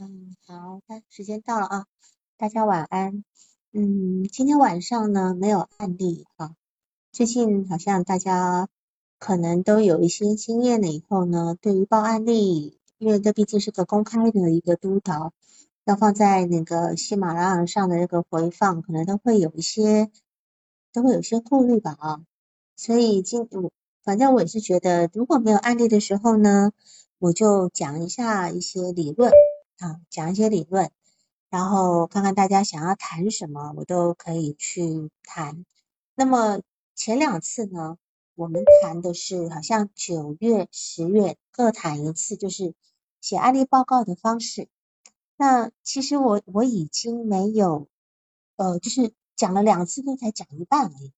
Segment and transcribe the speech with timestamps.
[0.00, 1.86] 嗯，好，那时间到了啊，
[2.36, 3.24] 大家晚安。
[3.72, 6.54] 嗯，今天晚上呢没有案例啊，
[7.10, 8.68] 最近好像大家
[9.18, 15.32] 可能都有一些经验了以后呢，对于报案例，因为这毕竟是个公开的一个督导，
[15.84, 20.12] 要放在那个喜马拉雅上的那个回放，可能都会有一些
[20.92, 22.20] 都会有些顾虑吧啊，
[22.76, 23.72] 所以今我
[24.04, 26.70] 反正我也是觉得，如果没有案例的时候呢，
[27.18, 29.32] 我就讲一下一些理论。
[29.78, 30.90] 啊，讲一些理论，
[31.50, 35.64] 然后看看大家想要谈什么，我都可以去谈。
[36.14, 36.60] 那么
[36.94, 37.96] 前两次呢，
[38.34, 42.74] 我们谈的是好像九月、十月各谈一次，就是
[43.20, 44.68] 写案例报告的方式。
[45.36, 47.88] 那其实我我已经没有，
[48.56, 51.12] 呃，就是讲了两次，都才讲一半而已，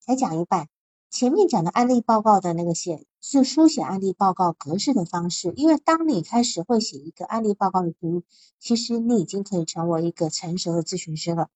[0.00, 0.68] 才讲一半。
[1.10, 8.22] 前面讲的案例报告的那个写是书写案例报告格式的方式，因为当你开始会写一个案例报告的时候，
[8.60, 11.48] 其实你已经可以成为一个成熟的咨询师了。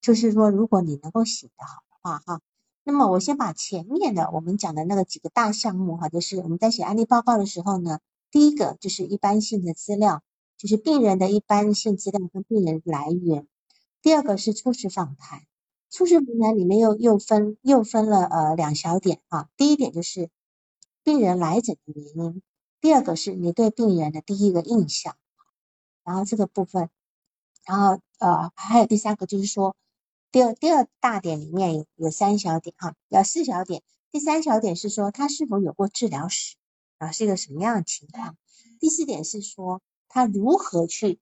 [0.00, 2.40] 就是说，如果你能够写得好的话，哈，
[2.84, 7.98] 那么我先把前面的我们讲的那个几个大项目，哈，就是我们在写案例报告的时候呢，
[8.30, 10.22] 第一个就是一般性的资料，
[10.56, 13.42] 就是病人的一般性资料跟病人来源；
[14.02, 15.42] 第二个是初始访谈。
[15.90, 20.28] 初始访谈里面又又分又分了呃两小点啊，第一点就是
[21.02, 22.42] 病人来诊的原因，
[22.80, 25.16] 第二个是你对病人的第一个印象，
[26.04, 26.90] 然后这个部分，
[27.64, 29.76] 然后呃还有第三个就是说
[30.30, 36.56] 第二第二大点里面有有三小点哈，有四小点，第三小点是说他是否有过治疗史
[36.98, 38.36] 啊，是一个什么样的情况，
[38.78, 41.18] 第四点是说他如何去。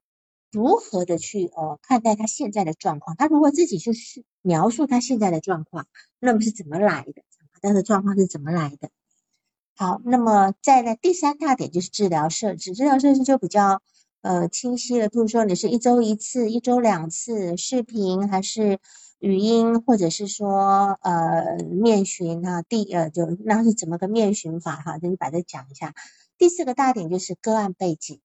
[0.51, 3.17] 如何的去呃看待他现在的状况？
[3.17, 5.87] 他如果自己就是描述他现在的状况，
[6.19, 7.23] 那么是怎么来的？
[7.63, 8.91] 他的状况是怎么来的？
[9.75, 13.83] 好，那么在呢第三大点就是治疗设置，治疗设置就比较
[14.23, 15.09] 呃清晰了。
[15.09, 18.79] 比如说你是一周一次、一周两次视频，还是
[19.19, 22.63] 语音，或者是说呃面询啊？
[22.63, 24.99] 第呃就那是怎么个面询法哈？
[24.99, 25.95] 就你把它讲一下。
[26.39, 28.21] 第四个大点就是个案背景。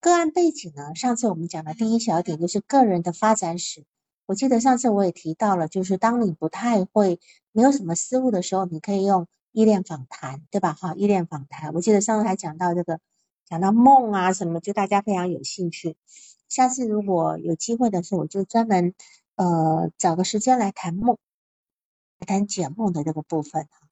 [0.00, 0.94] 个案背景呢？
[0.94, 3.84] 上次我们讲的第一小点就是个人的发展史。
[4.24, 7.20] 我记得上次我也提到了，就是当你不太会、
[7.52, 10.72] 没有什么思路的时候，你可以用依恋访谈，对吧？
[10.72, 11.74] 哈，依恋访谈。
[11.74, 12.98] 我记得上次还讲到这个，
[13.44, 15.96] 讲到梦啊什么，就大家非常有兴趣。
[16.48, 18.94] 下次如果有机会的时候，我就专门
[19.36, 21.18] 呃找个时间来谈梦，
[22.20, 23.89] 谈解梦的这个部分哈。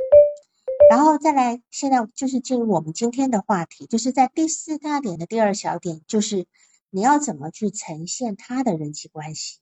[0.90, 6.46] 然后再来，现在就是进入我们今天的话题，就是在第四大点的第二小点，就是
[6.88, 9.58] 你要怎么去呈现他的人际关系，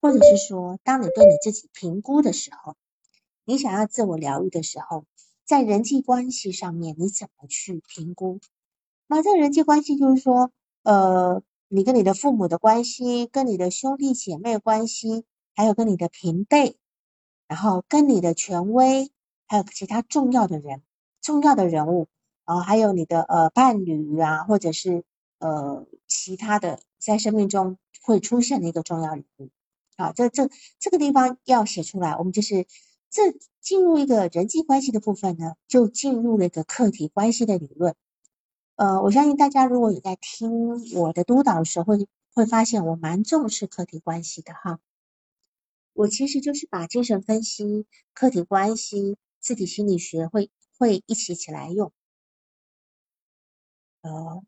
[0.00, 2.74] 或者是说，当你对你自己评估的时候，
[3.44, 5.04] 你想要自我疗愈的时候，
[5.44, 8.40] 在人际关系上面你怎么去评估？
[9.06, 10.50] 那这人际关系就是说，
[10.82, 15.24] 呃，你跟你的父母的关系，跟你的兄弟姐妹关系，
[15.54, 16.76] 还有跟你的平辈，
[17.46, 19.12] 然后跟你的权威。
[19.50, 20.80] 还有其他重要的人、
[21.20, 22.06] 重要的人物
[22.44, 25.02] 啊，还有你的呃伴侣啊，或者是
[25.40, 29.50] 呃其他的在生命中会出现的一个重要人物
[29.96, 32.12] 啊，这这这个地方要写出来。
[32.16, 32.64] 我们就是
[33.10, 37.96] 这进入一个人际关系的部分呢，就进入了一个客体关系的理论。
[38.76, 44.78] 呃，我相信大家如果有在听我的督导的时候，会会发现我蛮重视客体关系的哈。
[45.92, 47.84] 我其实就是把精神分析、
[48.14, 49.16] 客体关系。
[49.40, 51.92] 自体心理学会会一起起来用，
[54.02, 54.42] 呃，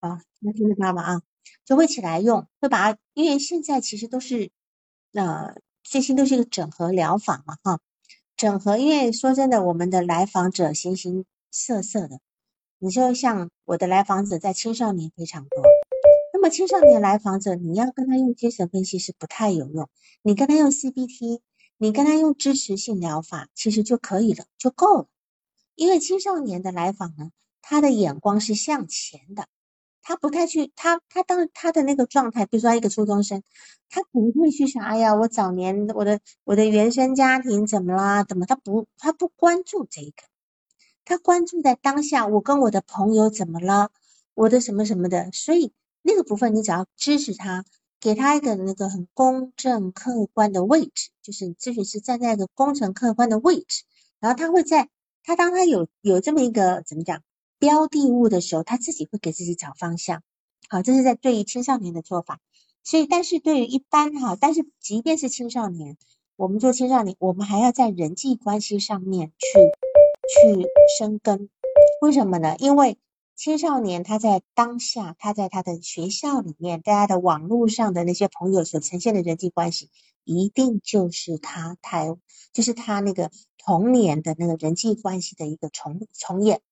[0.00, 1.02] 啊，能听得到吗？
[1.02, 1.22] 啊，
[1.64, 4.50] 就会起来用，会把，因为现在其实都是，
[5.12, 7.80] 呃，最新都是一个整合疗法嘛，哈，
[8.36, 12.20] 整合，因为说真的，我们的来访者形形色色的，
[12.78, 15.62] 你就像我的来访者在青少年非常多，
[16.32, 19.90] 那么青少年来访者，你要跟他用精神分析是不太有用，
[20.22, 21.40] 你跟他用 CBT。
[21.78, 25.06] 你跟他用支持性疗法其实就可以了，就够了。
[25.76, 27.30] 因为青少年的来访呢，
[27.62, 29.46] 他的眼光是向前的，
[30.02, 33.44] 他不太去他他当他的那个状态，比如说一个初中生，
[33.88, 38.24] 他不会去想，哎呀，我早年我的我的原生家庭怎么啦？
[38.24, 38.44] 怎么？
[38.44, 40.24] 他不他不关注这个，
[41.04, 43.90] 他关注在当下，我跟我的朋友怎么了？
[44.34, 45.72] 我的什么什么的，所以
[46.02, 47.64] 那个部分你只要支持他。
[48.00, 53.84] 给他一个那个很公正客观的位置，就是咨询师站在一个公正客观的位置，
[54.20, 54.88] 然后他会在
[55.24, 57.22] 他当他有有这么一个怎么讲
[57.58, 60.22] 标的物的时候，他自己会给自己找方向。
[60.68, 62.38] 好，这是在对于青少年的做法。
[62.84, 65.98] 所以，但是对于一般哈，但是即便是青少年，
[66.36, 69.58] 我们做青少年，我们还要在人际关系上面去
[70.56, 70.66] 去
[70.98, 71.50] 生根。
[72.00, 72.56] 为什么呢？
[72.58, 72.96] 因为
[73.38, 79.90] 青少年他在当下，他在他的学校里面，大家的网络上的那些朋友所呈现的人际关系，
[80.24, 82.16] 一定就是他太，
[82.52, 86.62] 就是他那个童年的那个人际关系的一个重重演。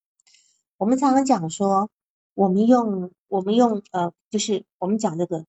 [0.77, 1.89] 我们常常讲说，
[2.35, 5.47] 我们用我们用呃，就是我们讲这个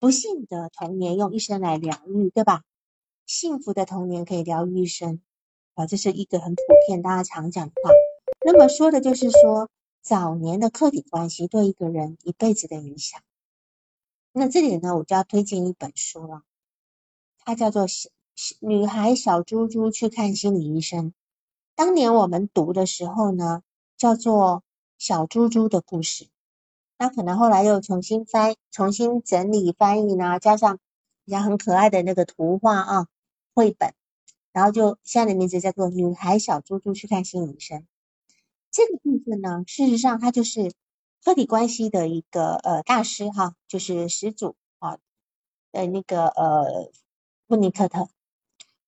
[0.00, 2.64] 不幸的童年用一生来疗愈，对吧？
[3.26, 5.22] 幸福的童年可以疗愈一生
[5.74, 7.90] 啊，这是一个很普遍大家常讲的话。
[8.40, 9.68] 那么说的就是说，
[10.00, 13.20] 早年的客体关系对一个人一辈子的影响。
[14.32, 16.42] 那这里呢，我就要推荐一本书了，
[17.44, 17.86] 它叫做
[18.34, 21.10] 《小女孩小猪猪去看心理医生》。
[21.74, 23.62] 当年我们读的时候呢，
[23.96, 24.58] 叫做
[24.98, 26.24] 《小猪猪的故事》，
[26.98, 30.78] 那可能后来又重新翻、重新整理翻译呢，加上
[31.24, 33.06] 比较很可爱的那个图画啊
[33.54, 33.94] 绘本，
[34.52, 37.80] 然后就现在的名字叫做《女孩小猪猪去看心理医生》。
[38.72, 40.72] 这个部分呢，事实上它就是
[41.22, 44.98] 客体关系的一个呃大师哈，就是始祖啊，
[45.70, 46.90] 呃那个呃
[47.46, 48.08] 温尼科特，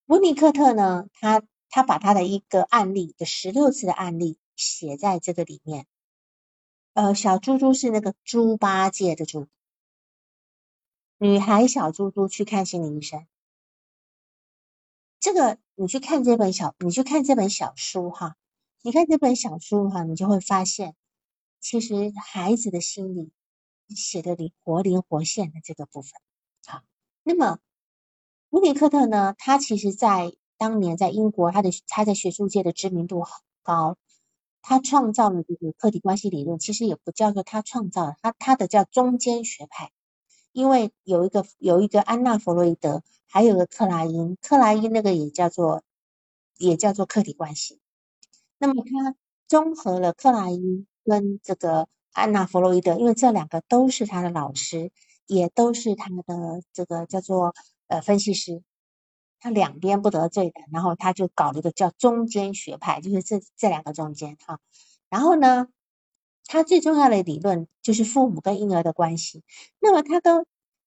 [0.07, 1.45] 温尼科特呢，他。
[1.71, 5.89] 他把他的一个案例的十六次的案例写在这个里面。
[6.93, 9.49] 呃，小猪猪是那个猪八戒的猪，
[11.19, 13.27] 女孩小猪猪去看心理医生。
[15.19, 18.37] 这个你去看这本小，你去看这本小书哈，
[18.87, 20.95] 你看这本小书哈，你就会发现，
[21.59, 23.33] 其实孩子的心理
[23.89, 26.13] 写的灵活灵活现的这个部分。
[26.67, 26.83] 好，
[27.23, 27.61] 那么
[28.51, 30.37] 乌尼克特呢，他其实在。
[30.57, 33.99] 当年在英国，他的他在学术界的知名度很高。
[34.63, 39.91] 他创造了这个客体关系理论，其实也不叫做他创造，他他的叫中间学派。
[40.53, 45.83] 因为有一个有一个安娜弗洛伊德，还有个克莱因，克莱因那个也叫做
[46.57, 47.81] 也叫做客体关系。
[48.67, 49.15] 那么他
[49.47, 54.91] 综合了克莱因跟这个安娜弗洛伊德，因为这两个都是他的老师，
[55.27, 57.55] 也都是他的这个叫做
[57.89, 58.63] 呃分析师。
[59.39, 64.59] 他两边不得罪的，然后他就搞了一个叫中间学派，就是这这两个中间哈。
[65.11, 65.69] 然后呢，
[66.47, 69.43] 他最重要的理论就是父母跟婴儿的关系。
[69.79, 70.47] 那么他跟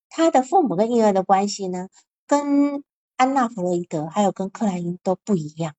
[0.10, 1.90] 他的父母跟婴儿的关系呢，
[2.26, 2.84] 跟
[3.18, 5.76] 安娜弗洛伊德还有跟克莱因都不一样。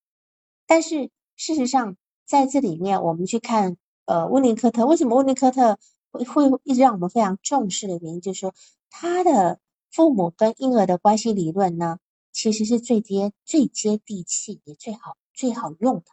[0.65, 1.09] 但是
[1.39, 1.95] 事实上，
[2.25, 5.79] 在这里面我们去看呃温尼科特，为什么温尼科特
[6.11, 8.53] 会会一直让我们非常重视的原因，就是说
[8.89, 9.59] 他的
[9.89, 11.97] 父母跟婴儿的关系理论呢。
[12.31, 16.03] 其实是最接最接地气，也最好最好用的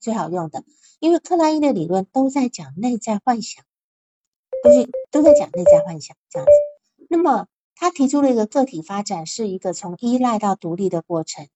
[0.00, 0.64] 最好用的。
[1.00, 3.62] 因为克莱因的理论都在讲内在幻想，
[4.64, 7.06] 都是都在讲内在幻想这样子。
[7.10, 11.46] 那么他提出了一个个体发展是一个从依赖到独立的过程，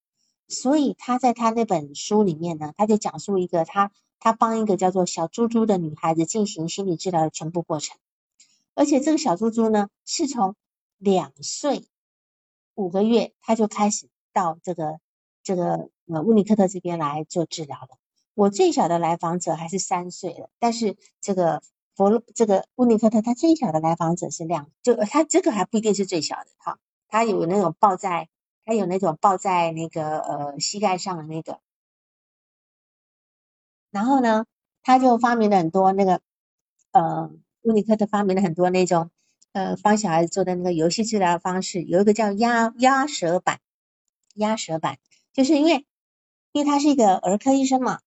[0.51, 7.97] 所以他在他那本书里面呢，他就讲述一个他他帮一个叫做小猪猪的女孩子进行心理治疗的全部过程，
[8.75, 10.55] 而且这个小猪猪呢是从
[10.99, 11.87] 两岁
[12.75, 14.07] 五个月他就开始。
[14.33, 15.01] 到这个
[15.43, 17.97] 这个呃乌尼克特这边来做治疗了。
[18.33, 21.61] 我最小的来访者还是三岁了，但是这个
[21.97, 28.29] 佛洛这个乌尼克特他最小的来访者是两，就他这个还不一定是最小的哈，他有那种抱在
[28.71, 31.59] 他有那种抱在那个呃膝盖上的那个。
[33.89, 34.45] 然后呢，
[34.81, 36.21] 他就发明了很多那个
[36.91, 37.29] 呃
[37.63, 39.11] 乌尼克特发明了很多那种
[39.51, 43.59] 呃帮小孩子做的那个游戏治疗方式，有一个叫压压舌板。
[44.35, 44.97] 压舌板，
[45.33, 45.85] 就是因为，
[46.53, 47.99] 因为他是一个儿科医生嘛，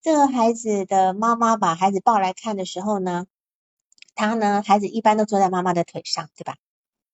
[0.00, 3.26] 这个孩子的妈妈把孩子抱来看的时候呢，
[4.14, 6.56] 他呢，孩子一般都坐在妈妈的腿上，对吧？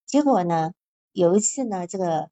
[0.05, 0.71] 结果呢，
[1.11, 2.29] 有一次呢，这个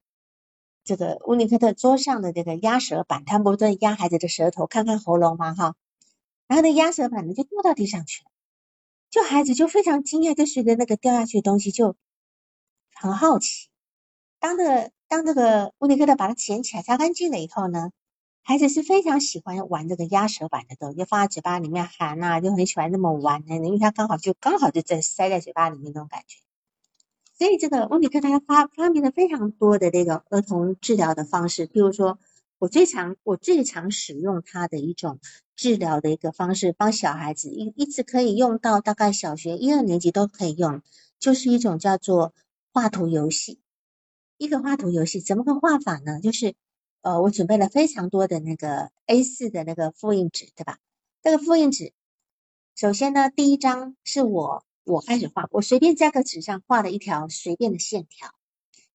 [0.83, 5.75] 这个乌尼克特桌上的这个压舌板，他不是压孩子的舌头，看看喉咙嘛，哈，
[6.47, 8.31] 然后那压舌板呢就掉到地上去了，
[9.09, 11.95] 就孩子就非常惊讶，就随着那个掉下去的东西就
[12.93, 13.69] 很好奇，
[14.39, 14.91] 当这。
[15.11, 17.91] 当这个乌尼克特把它捡起来擦干净了以后呢，
[18.43, 26.39] 孩子是非常喜欢玩这个压舌板的，都就放在嘴巴里面含呐，就很喜欢这么玩的，因为他刚好就刚好就在塞在嘴巴里面那种感觉。
[27.41, 32.19] 所以这个乌尼克他发发明了非常多的这个儿童治疗的方式，譬如说
[32.59, 35.19] 我最常我最常使用它的一种
[35.55, 40.83] 治疗的一个方式，帮小孩子一一直可以用到大概小学一二年级都可以用，
[41.17, 42.35] 就是一种叫做
[42.73, 43.59] 画图游戏。
[44.37, 46.19] 一个画图游戏怎么个画法呢？
[46.21, 46.53] 就是
[47.01, 50.77] 呃，我准备了非常多的那个 A 四的那个复印纸，对吧？
[51.23, 51.91] 这个复印纸，
[52.75, 58.29] 首先呢，第一张是我我开始画，我随便在个纸上画了一条随便的线条，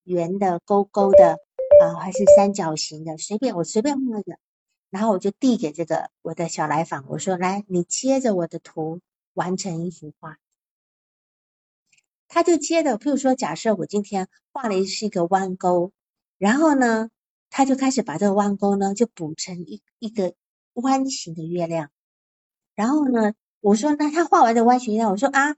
[0.05, 1.39] 圆的、勾勾的
[1.81, 4.37] 啊，还是三角形的，随便我随便画一个。
[4.89, 9.01] 然后我就递给这个我的小来访，我说来，你接着我的图
[9.35, 10.39] 完成一幅画。
[12.29, 15.93] 他就接着，譬如说，假设我今天画的是一个弯钩，
[16.39, 17.11] 然后呢，
[17.51, 20.35] 他就开始把这个弯钩呢，就补成一一个
[20.75, 21.91] 弯形的月亮。
[22.75, 25.57] 然后呢，我说那他画完这弯形月亮，我说啊，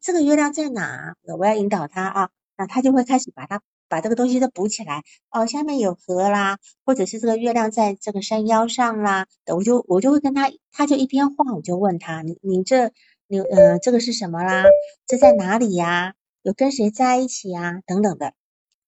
[0.00, 1.14] 这个月亮在哪？
[1.38, 5.02] 我要引导他啊，那他就会开始把它把这个东西都补起来。
[5.30, 12.92] 哦，下面有河啦，或者是这个月亮在这个山腰上啦，我就我就会跟他，他就一边画，我就问他，你你这。
[13.32, 14.64] 你呃，这个是什么啦？
[15.06, 16.16] 这在哪里呀？
[16.42, 17.80] 有跟谁在一起呀？
[17.86, 18.34] 等等的，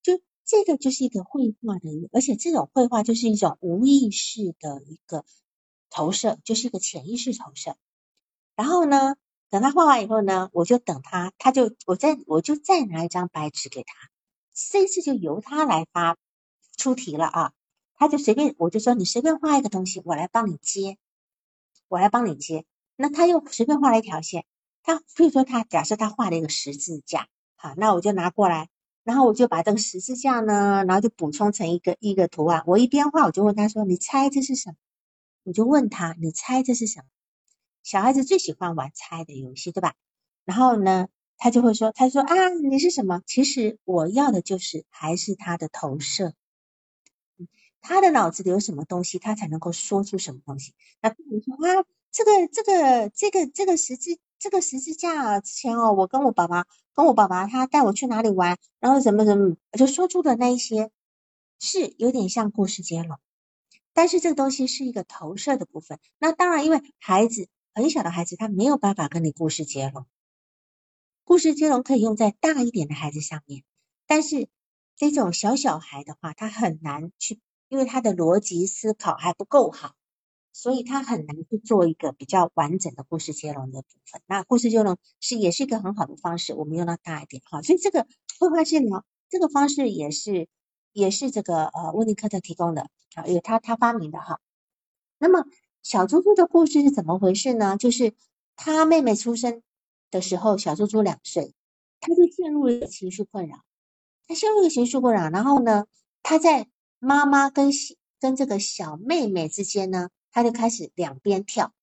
[0.03, 5.25] 就这个就是一个绘画的，而且这种绘画就是一种无意识的一个
[5.91, 7.77] 投射，就是一个潜意识投射。
[8.57, 9.15] 然后呢，
[9.53, 14.09] 等他画完以后呢，我就等他，他就我再我就再拿一张白纸给他，
[14.55, 16.17] 这次就由他来发
[16.79, 17.53] 出题了啊，
[17.93, 20.97] 他就随便，我就说你随便画一个东西，我来帮你接，
[21.89, 22.65] 我来帮你接。
[22.97, 24.47] 那他又随便画了一条线，
[24.83, 28.71] 他比如说他假设他画了一个十字架，好，那我就拿过来，
[29.05, 32.63] 然后我就把这个十字架呢，然后就补充成一个一个图案。
[32.67, 34.77] 我一边画，我就问他说：“你猜这是什么？”
[35.45, 37.05] 我就问他：“你猜这是什么？”
[37.83, 39.95] 小孩子最喜欢玩猜的游戏，对吧？
[40.45, 43.23] 然后呢，他就会说：“他说啊，你是什么？
[43.27, 46.35] 其实我要的就是还是他的投射，
[47.81, 50.75] 他的脑子里有什么东西，他才能够说出什么东西。
[51.01, 51.85] 那比如说啊。”
[52.15, 60.91] 这个这个这个这个十字这个十字架之前哦，我跟我爸爸跟我爸爸他带我去哪里玩，然后怎么怎么就说出的那一些
[61.59, 63.17] 是有点像故事接龙，
[63.95, 65.99] 但是这个东西是一个投射的部分。
[66.19, 70.07] 那当然，因为孩子很小的孩子他没有办法跟你故事接龙，
[71.25, 73.65] 故事接龙可以用在大一点的孩子上面，
[74.07, 74.49] 但是
[74.97, 79.95] 这种小小孩的话，他很难去，因为他的逻辑思考还不够好。
[80.55, 84.21] 所以他很难去做一个比较完整的故事接龙的部分。
[84.27, 87.63] 那故事接龙是也是一个很好的方式，我们用到大一点哈。
[87.63, 88.07] 所以这个
[88.39, 90.49] 绘画治疗这个方式也是
[90.93, 94.41] 也是这个呃温尼科特提供的啊，有他他发明的哈。
[95.17, 95.47] 那么
[95.83, 97.77] 小猪猪的故事是怎么回事呢？
[97.77, 98.15] 就是
[98.57, 99.63] 他妹妹出生
[100.11, 101.55] 的时候，小猪猪两岁，
[102.01, 103.63] 他就陷入了情绪困扰。
[104.27, 105.87] 他陷入了情绪困扰，然后呢，
[106.23, 107.71] 他在妈妈跟
[108.21, 110.09] 跟这个小妹妹之间呢。
[110.35, 111.75] 他就开始两边跳，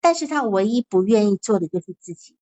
[0.00, 2.36] 但是他唯一不愿意做的就是自己，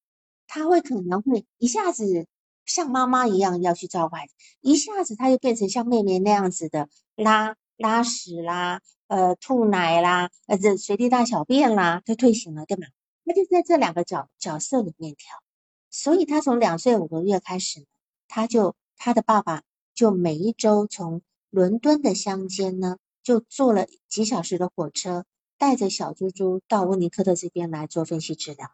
[0.46, 2.26] 他会可能会一下子
[2.66, 12.86] 像妈妈一样要去照顾孩子，一下子他就变成像妹妹那样子的拉拉屎啦，呃吐奶啦，呃这随地大小便啦，就退行了，对吗？
[13.24, 15.42] 他就在这两个角角色里面跳，
[15.90, 17.86] 所以他从两岁五个月开始，
[18.28, 19.62] 他就他的爸爸
[19.94, 22.96] 就每一周从伦敦的乡间呢。
[23.24, 25.24] 就坐了几小时的火车，
[25.56, 28.70] 带着小猪猪到温尼科特这边来做分析治疗。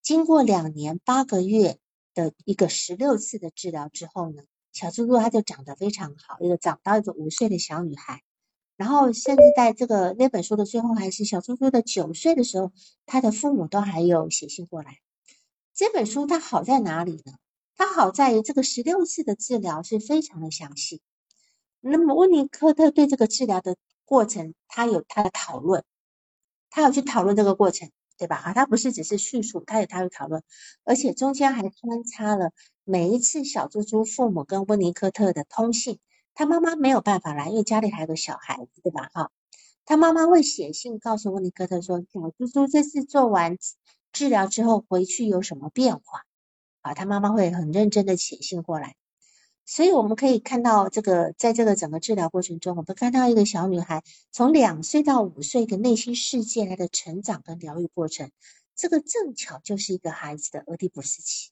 [0.00, 1.78] 经过两年八个月
[2.14, 4.44] 的一个十六次的治疗之后呢，
[4.76, 8.22] 小猪猪它就长得非常好，一个长到一个五岁的小女孩。
[8.76, 12.72] 然后甚至在这个那本书的最后，还是小猪猪的九岁的时候，
[13.06, 14.98] 他的父母都还有写信过来。
[15.72, 17.38] 这本书它好在哪里呢？
[17.74, 21.00] 它好在于这个十六次的治疗是非常的详细。
[21.80, 25.84] 那么温尼科特对这个治疗的过程，他有他的讨论，
[26.68, 28.36] 他有去讨论这个过程，对吧？
[28.36, 30.42] 啊，他不是只是叙述，他有他的讨论，
[30.84, 32.52] 而且中间还穿插了
[32.84, 35.98] 每一次小猪猪父母跟温尼科特的通信。
[36.34, 39.08] 他妈妈没有办法来，因为家里还有个小孩子，对吧？
[39.14, 39.30] 哈，
[39.84, 43.56] 他妈妈会写信告诉温尼科特说，小猪猪这次做完
[44.12, 46.24] 治疗之后回去有什么变化？
[46.82, 48.96] 啊，他妈妈会很认真的写信过来。
[49.68, 58.30] 所以我们可以看到，这个在这个整个治疗过程中，我们看到一个小女孩从两岁到五岁的内心世界来的成长跟疗愈过程，
[58.76, 61.50] 这个正巧就是一个孩子的俄狄浦斯期，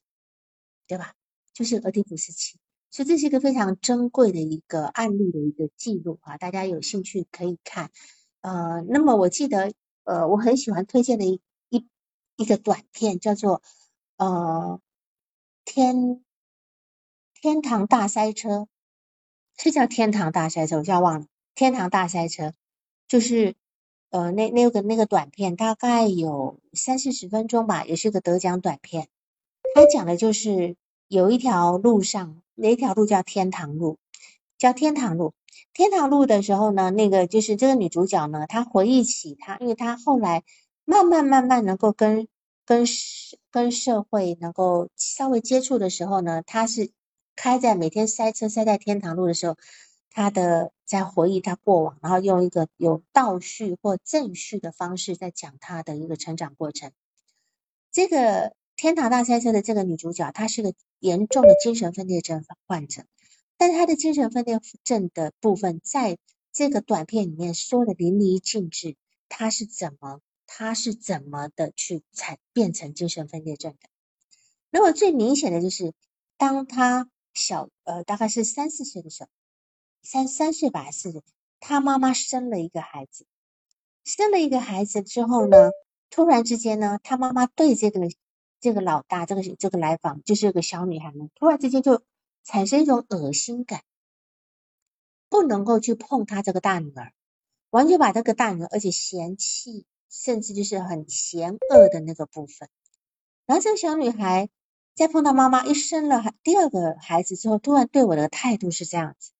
[0.87, 1.13] 对吧？
[1.53, 2.57] 就是俄狄浦斯期，
[2.89, 7.91] 所以这是一个非常珍贵的一个案例的一个记录啊，大家有兴趣可以看。
[8.39, 9.73] 呃，那么我记得，
[10.05, 11.85] 呃，我很喜欢推荐的一一
[12.37, 13.61] 一个短片叫做
[14.15, 14.79] 呃
[15.65, 16.24] 天。
[17.45, 18.67] 天堂大塞车
[19.55, 21.27] 是叫天堂大塞车，我叫忘了。
[21.53, 22.53] 天堂大塞车
[23.07, 23.53] 就是
[24.09, 29.09] 呃那那个那个短片，大概有三四十分钟吧，也是个得奖短片。
[29.75, 30.75] 它讲的就是
[31.07, 33.99] 有一条路上，那条路叫天堂路，
[34.57, 35.35] 叫天堂路。
[35.71, 40.43] 天堂路的时候呢，那个就是这个女主角呢，她回忆起她，因为她后来
[40.83, 42.27] 慢慢慢慢能够跟
[42.65, 42.87] 跟
[43.51, 46.89] 跟社会能够稍微接触的时候呢，她是。
[47.35, 49.57] 开在每天塞车塞在天堂路的时候，
[50.09, 56.91] 他的在回忆他过往，然后用一个有倒叙或正叙的方式在讲他的一个成长过程。
[57.91, 63.03] 这个天堂大赛车的这个女主角，她是个严重的精神分裂症患者，
[63.57, 66.17] 但她的精神分裂症的部分，在
[66.51, 68.97] 这个短片里面说的淋漓尽致，
[69.29, 73.89] 她是怎么，她是怎么的去才变成精神分裂症的。
[74.71, 75.93] 那么最明显的就是，
[76.37, 79.29] 当她小呃大概是三四岁的时候。
[80.07, 81.23] 三三岁吧，还是
[81.59, 83.25] 他妈妈生了一个孩子，
[84.03, 85.71] 生了一个孩子之后呢，
[86.11, 87.99] 突然之间呢，他妈妈对这个
[88.59, 92.03] 这个老大，这个这个来访就是个小女孩呢，突然之间就
[92.43, 93.83] 产生一种恶心感，
[95.27, 97.11] 不能够去碰她这个大女儿，
[97.71, 102.69] 完全把这个大女儿，而且嫌弃，甚至就是很嫌恶的那个部分。
[103.47, 104.49] 然后这个小女孩
[104.95, 109.31] 在碰到妈妈一生了第二个孩子之后，突然对我的态度是这样子。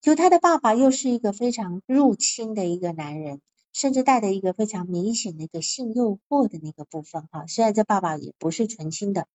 [0.00, 3.40] 就他的爸爸又是一个非常入侵的一个男人，
[3.72, 7.48] 甚至带着一个非常明显的一个性诱惑的那个部分哈。
[7.48, 9.26] 虽然这爸爸也不是纯亲的，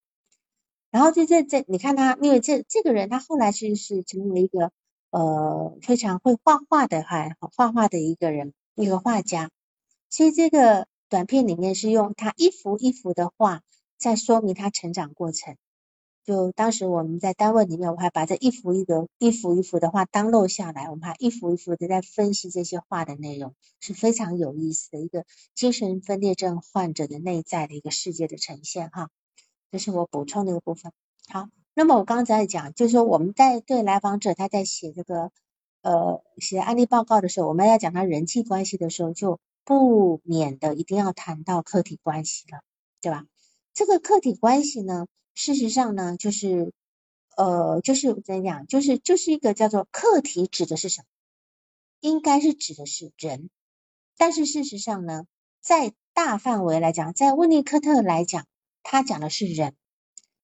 [0.89, 4.71] 然后就这这你看他，因为这这个人他后来是是成为一个
[5.09, 9.49] 呃非常会画画的哈，画画的一个人，一个画家。
[10.09, 13.61] 所以这个短片里面是用他一幅一幅的画
[14.01, 15.55] 在说明他成长过程。
[16.23, 29.09] 就当时我们在单位里面，我还把这一幅一个一幅一幅的画当录下来，我们还一幅一幅的在分析这些画的内容，是非常有意思的一个精神分裂症患者的内在的一个世界的呈现哈。
[29.71, 30.91] 这是我补充的一个部分。
[31.27, 35.31] 好，那么我刚才讲，就是说我们在对来访者他在写这个
[35.81, 42.61] 呃写案例报告的时候，我们要讲他人际关系的时候，就不免的一定要谈到客体关系了，
[43.01, 43.25] 对吧？
[43.73, 45.07] 这个客体关系呢？
[45.33, 46.73] 事实上呢，就是
[47.37, 51.05] 呃，就是怎么讲，就是就是一个叫做客体，指的是什么？
[52.01, 53.49] 应该是指的是人。
[54.17, 55.25] 但是事实上呢，
[55.61, 58.45] 在大范围来讲，在温尼科特来讲，
[58.83, 59.73] 他讲的是人。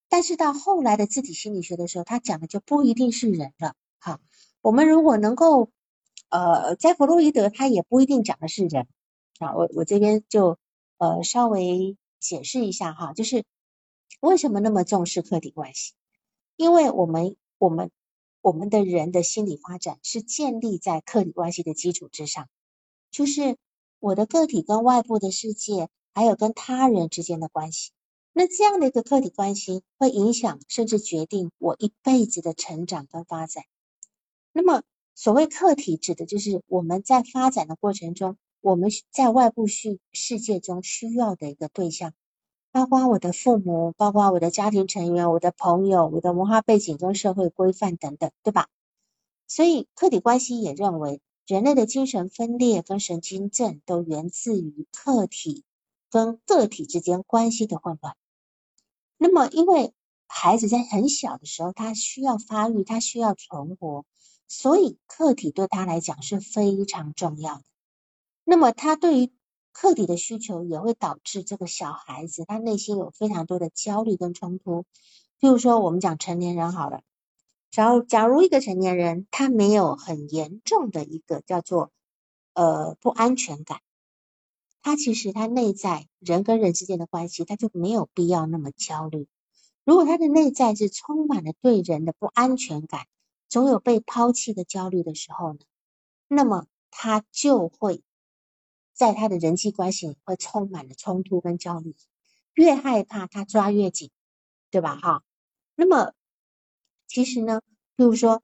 [0.10, 3.76] 但是到后来的自体心理学的时候，他讲的就不一定是人了。
[4.00, 4.22] 好，
[4.62, 5.70] 我们如果能够
[6.30, 8.88] 呃，在弗洛伊德，他也不一定讲的是人。
[9.40, 10.58] 啊，我我这边就
[10.98, 13.44] 呃稍微解释一下哈，就是。
[14.20, 15.94] 为什么那么重视客体关系？
[16.56, 17.92] 因为我们我们
[18.42, 22.50] 我们的人的心理发展是建立在客体关系的基础之上，
[23.12, 23.58] 就是
[24.00, 27.92] 我的个体跟外部的世界，还有跟他人之间的关系。
[28.34, 33.66] 那这样的一个客体关系会影响甚至决定我一辈子的成长跟发展。
[34.52, 34.82] 那么
[35.14, 42.14] 所谓客体，指的就是我们在发展的过程中，我们在外部世世界中需要的一个对象。
[42.70, 48.68] 包括我的父母，包括我的家庭成员，我的朋友，我的文化背景跟社会规范等等，对吧？
[49.48, 55.64] 所以客体关系也认为，人类的精神分裂跟神经症都源自于客体
[56.12, 58.16] 跟个体之间关系的混乱。
[59.18, 59.94] 那么，因为
[60.28, 64.06] 孩子在很小的时候，他需要发育，他需要存活，
[64.48, 67.64] 所以客体对他来讲是非常重要的。
[68.50, 69.30] 那么，他对于
[69.74, 74.86] 客体的需求也会导致这个小孩子他内心有非常多的焦虑跟冲突。
[75.42, 77.02] 譬如说，我们讲成年人好了，
[77.72, 81.92] 假如假如一个成年人他没有很严重的一个叫做
[82.54, 83.82] 呃不安全感，
[84.82, 89.28] 他其实他内在人跟人之间的关系他就没有必要那么焦虑。
[89.84, 93.08] 如果他的内在是充满了对人的不安全感，
[93.50, 95.60] 总有被抛弃的焦虑的时候呢，
[96.30, 98.04] 那么他就会。
[98.98, 101.96] 在他的人际关系会充满了冲突跟焦虑，
[102.56, 104.10] 越害怕他抓越紧，
[104.72, 104.96] 对吧？
[104.96, 105.24] 哈，
[105.76, 106.14] 那么
[107.08, 107.62] 其实呢，
[107.96, 108.42] 譬如说，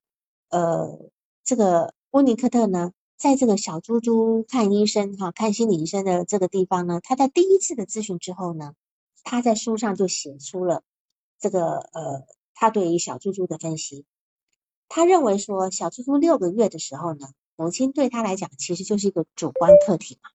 [0.50, 1.10] 呃，
[1.44, 8.76] 这个温尼科特呢，在这个小猪猪看医生哈，看心理医生的这个地方呢，他在第一次的咨询之后呢，
[9.24, 10.84] 他在书上就写出了
[11.40, 14.06] 这个呃，他对于小猪猪的分析，
[14.88, 20.30] 他认为说，小猪猪六个月的时候呢，母亲对他来讲其实就是一个主观客体嘛。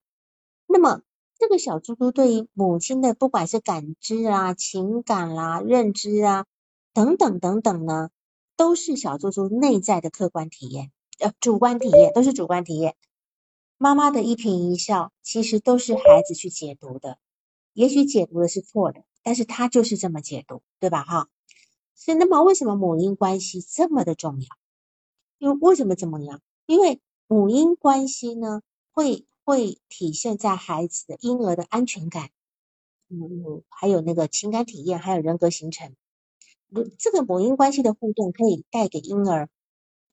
[0.70, 1.00] 那么，
[1.38, 6.44] 这个小猪猪对于母亲的不管是感知啊、情感啦、认知啊
[6.92, 8.10] 等等等等呢，
[8.54, 12.96] 都是小猪猪内在的客观体验，呃，主观体验都是主观体验。
[13.78, 17.16] 妈妈的一颦一笑，其实都是孩子去解读的，
[17.72, 21.02] 也许解读的是错的，但是他就是这么解读，对吧？
[21.02, 21.28] 哈。
[21.94, 24.46] 所以，那么为什么母婴关系这么的重要？
[25.38, 26.42] 因为为什么这么样？
[26.66, 28.60] 因为母婴关系呢，
[28.92, 29.24] 会。
[29.48, 32.28] 会体现在孩子的婴儿的安全感，
[33.08, 35.96] 嗯，还有那个情感体验，还有人格形成。
[36.98, 39.48] 这个母婴关系的互动可以带给婴儿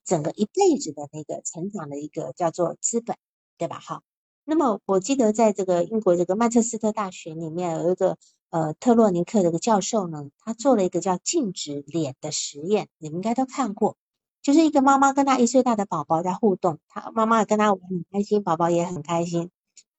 [0.06, 3.18] 整个一辈子的那个成长的一个叫做资本，
[3.58, 3.78] 对吧？
[3.78, 4.02] 好，
[4.46, 8.16] 那么我记得在这个英国这个曼彻斯特大学里面有一个
[8.48, 13.98] 呃特洛尼克的一个教授呢，他做了一个叫静止脸的实验，你们应该都看过，
[14.46, 19.50] 就是一个妈妈跟他一岁大的宝宝在互动，他妈妈跟他玩很开心，宝宝也很开心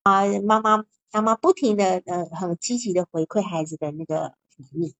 [0.04, 4.94] 啊，妈妈妈妈不停的呃很积极的回馈孩子的那个反应。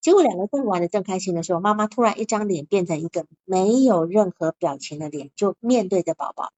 [0.00, 6.52] 结果两个正玩的正开心的时候，妈妈突然一张脸变成一个没有任何表情的脸，就面对着宝宝。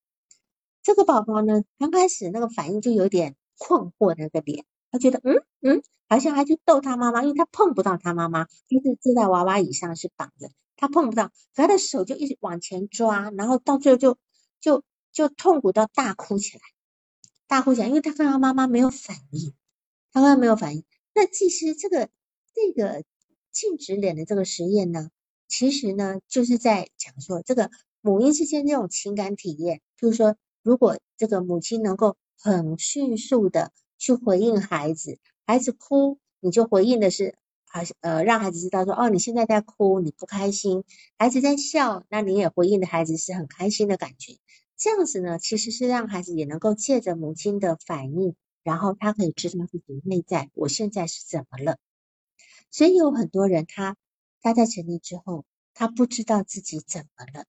[0.82, 10.48] 这个宝宝呢，刚开始那个反应就有点困惑，那个脸，他觉得嗯嗯，好像还去逗他妈妈，因为他碰不到他妈妈，就是坐在娃娃椅上是绑着，
[10.82, 14.18] 他碰不到，可他的手就一直往前抓，然后到最后就
[14.60, 16.62] 就就痛苦到大哭起来，
[17.46, 19.54] 大哭起来，因为他看到妈妈没有反应，
[20.10, 20.84] 他看到没有反应。
[21.14, 22.10] 那其实这个
[22.52, 23.04] 这个。
[23.52, 25.10] 静止脸的这个实验呢，
[25.46, 37.36] 其实呢就是在讲说这个母婴之间这种情感体验，就是说如果这个母亲能够很迅速的去回应孩子，孩子哭你就回应的是
[37.72, 40.85] 好呃让孩子知道说哦你现在在哭你不开心，
[41.16, 44.37] 孩子在笑那你也回应的孩子是很开心的感觉，
[44.76, 51.78] 这样子呢其实是让孩子也能够借着母亲的反应，然后他可以知道自己内在我现在是怎么了。
[52.70, 53.96] 所以有很多人，他
[54.42, 57.46] 他在成年之后，他不知道自己怎么了。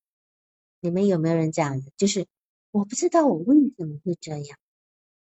[0.79, 1.91] 你们有没有人这样子？
[1.97, 2.27] 就是
[2.71, 4.57] 我不知道我为什么会这样，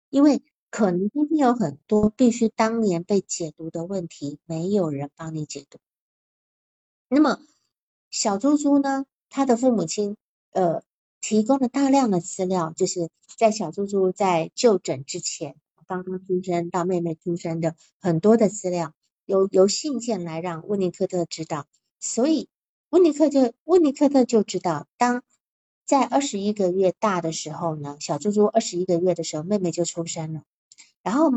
[0.10, 0.42] 因为
[0.74, 5.78] 可能今天有很多必须当年被解读的问题，没有人帮你解读。
[7.08, 7.40] 那么
[8.10, 9.06] 小猪猪呢？
[9.30, 10.18] 他的父母亲
[10.50, 10.82] 呃
[11.22, 15.56] 提供了大量的资料，就是在小猪猪在就诊之前，
[15.86, 18.96] 刚刚出生到妹妹出生的很多的资料。
[19.26, 21.68] 由由信件来让温尼科特知道，
[22.00, 22.50] 所以
[22.90, 25.22] 温尼克就温尼科特就知道，当
[25.86, 30.42] 在二十一个月大的时候呢，小猪猪二十一个月的时候，妹妹就出生了。
[31.04, 31.30] 然后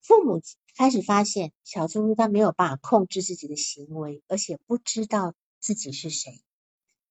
[0.00, 0.42] 父母
[0.76, 6.42] 开始发现，小猪猪他没有办法控制自己的行为，而且不知道自己是谁，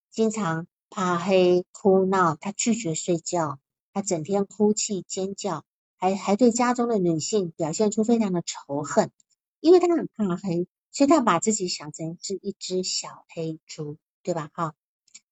[0.10, 3.60] 经常怕黑、哭闹，他拒绝睡觉，
[3.94, 5.64] 他整天哭泣、尖叫，
[5.98, 9.12] 还还对家中的女性表现出非常的仇恨。
[9.60, 14.50] 因为他很怕黑，所以他把自己想成是一只小黑猪，对吧？
[14.54, 14.76] 哈，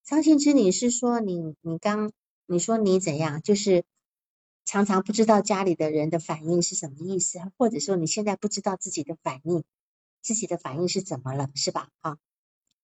[0.05, 2.13] 张信之，你是说你你刚
[2.45, 3.41] 你说你怎样？
[3.41, 3.83] 就是
[4.65, 9.63] 常常不知道家里的人的反应是什么意思，或者说你现在不知道自己的反应，
[10.21, 11.89] 自己的反应是怎么了，是吧？
[12.01, 12.17] 啊，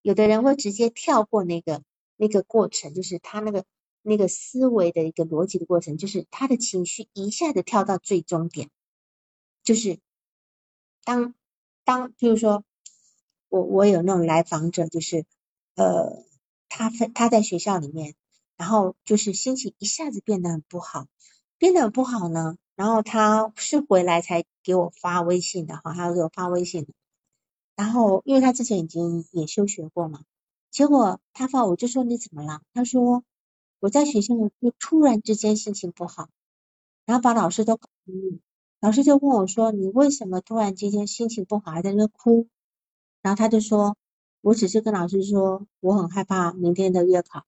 [0.02, 1.84] 有的人会直接跳过那个
[2.16, 3.66] 那个过程，就是他那个
[4.02, 8.70] 那个思维的一个逻辑的过程，就是他的情绪一下子跳到最终点，
[9.64, 10.00] 就是
[11.04, 11.34] 当。
[11.90, 12.66] 当，比如说，
[13.48, 15.24] 我我有那种来访者，就是
[15.76, 16.26] 呃，
[16.68, 18.14] 他分他在学校里面，
[18.58, 21.08] 然后就是心情一下子变得很不好，
[21.58, 26.94] 变得不好呢，然后他是回来才给我发微信的哈，他给我发微信的，
[27.76, 30.24] 然后因为他之前已经也休学过嘛，
[30.72, 32.62] 结果他发我就说你怎么了？
[32.74, 33.24] 他说
[33.80, 36.30] 我在学校就突然之间心情不好，
[37.06, 38.40] 然后把老师都搞晕。
[38.80, 42.48] 老师就问我说：“你为什么突然之间心情不好，还在那哭？”
[43.24, 43.98] 然后他就说
[44.42, 47.44] ：“我只是跟老师说，我很害怕明天的月考。”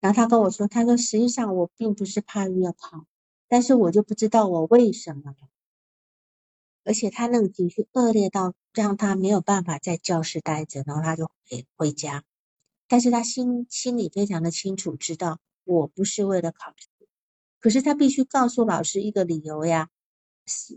[0.00, 3.06] 然后他跟我说：“他说实际上我并不是怕月考，
[3.48, 5.48] 但是我就不知道我为什么了。
[6.84, 12.24] 而且他那个情绪恶劣到让他没有办法在教室待着，然后他就回回家。
[12.88, 16.86] 但是他心心里非常的清楚，知道我不是为了考试，
[17.58, 19.90] 可是他必须告诉老师一个理由呀。”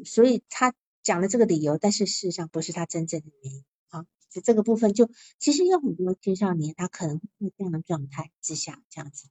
[0.03, 4.08] 所以他讲了这个理由，但是事实上不是他真正的原因啊。
[4.32, 9.29] 就这个部分，就其实有很多青少年，他可能会这样的状态之下这样子。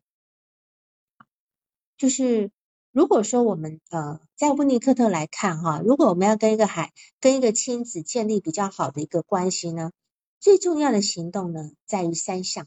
[1.96, 2.52] 就是
[2.98, 9.92] 如果说我们呃在温尼科特来看哈，如果我们要跟一个孩跟一个亲子建立比较好的一个关系呢，
[10.40, 12.66] 最重要的行动呢在于三项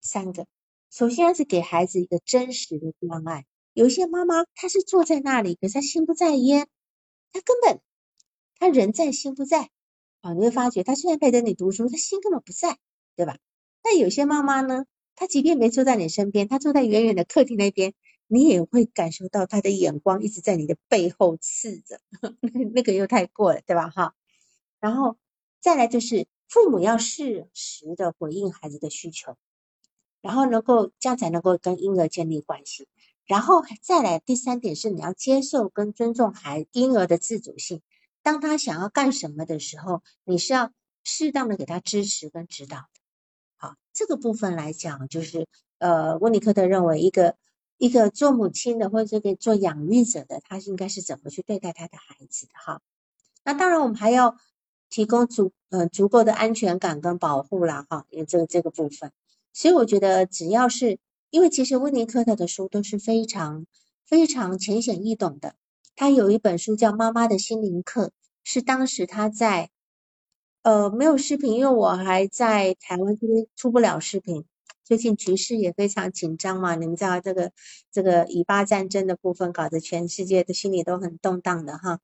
[0.00, 0.46] 三个。
[0.90, 3.44] 首先是给孩子一个真实的关爱。
[3.74, 6.68] 有些妈妈她是坐在那里，可是她心不在焉。
[7.34, 7.82] 她根本，
[8.58, 9.68] 她人在心不在
[10.22, 10.32] 啊！
[10.32, 12.78] 你会发觉，她虽然陪着你读书，她心根本不在，
[13.14, 13.36] 对吧？
[13.82, 14.86] 但有些妈妈呢，
[15.16, 17.92] 她即便没坐在你身边，她坐在远远的客厅那边，
[18.28, 22.00] 你也会感受到他的眼光一直在你的背后刺着，
[22.74, 23.90] 那个又太过了，对吧？
[23.90, 24.14] 哈。
[24.80, 25.16] 然后
[25.60, 29.36] 再来就是，父母要适时的回应孩子的需求，
[30.20, 32.88] 然后能够这样才能够跟婴儿建立关系。
[33.26, 37.82] 然后再来第三点是你要接受跟尊重孩婴儿的自主性。
[38.22, 42.86] 当他想要干什么的时候，你是要适当的给他支持跟指导。
[43.56, 47.36] 好，这个部分来讲，就是呃，温尼科特认为一个
[47.78, 52.80] 一个做母亲的或者这个做养育者的，他应该是怎么去对待他的孩子的哈。
[53.44, 54.36] 那当然，我们还要
[54.88, 59.12] 提供足呃足够的安全感跟保护啦哈，因为这个这个部分。
[59.52, 60.98] 所以我觉得，只要是
[61.30, 63.66] 因为其实温尼科特的书都是非常
[64.04, 65.54] 非常浅显易懂的。
[65.94, 68.06] 他有一本书叫《妈妈的心灵课》，
[68.44, 69.70] 是当时他在
[70.62, 74.44] 呃没有视频，因为我还在台湾这边出不了视频。
[74.86, 77.50] 最近局势也非常紧张嘛，你们知道这个
[77.90, 81.98] 这个以巴战争的部分，搞得全世界的心里都很动荡的哈。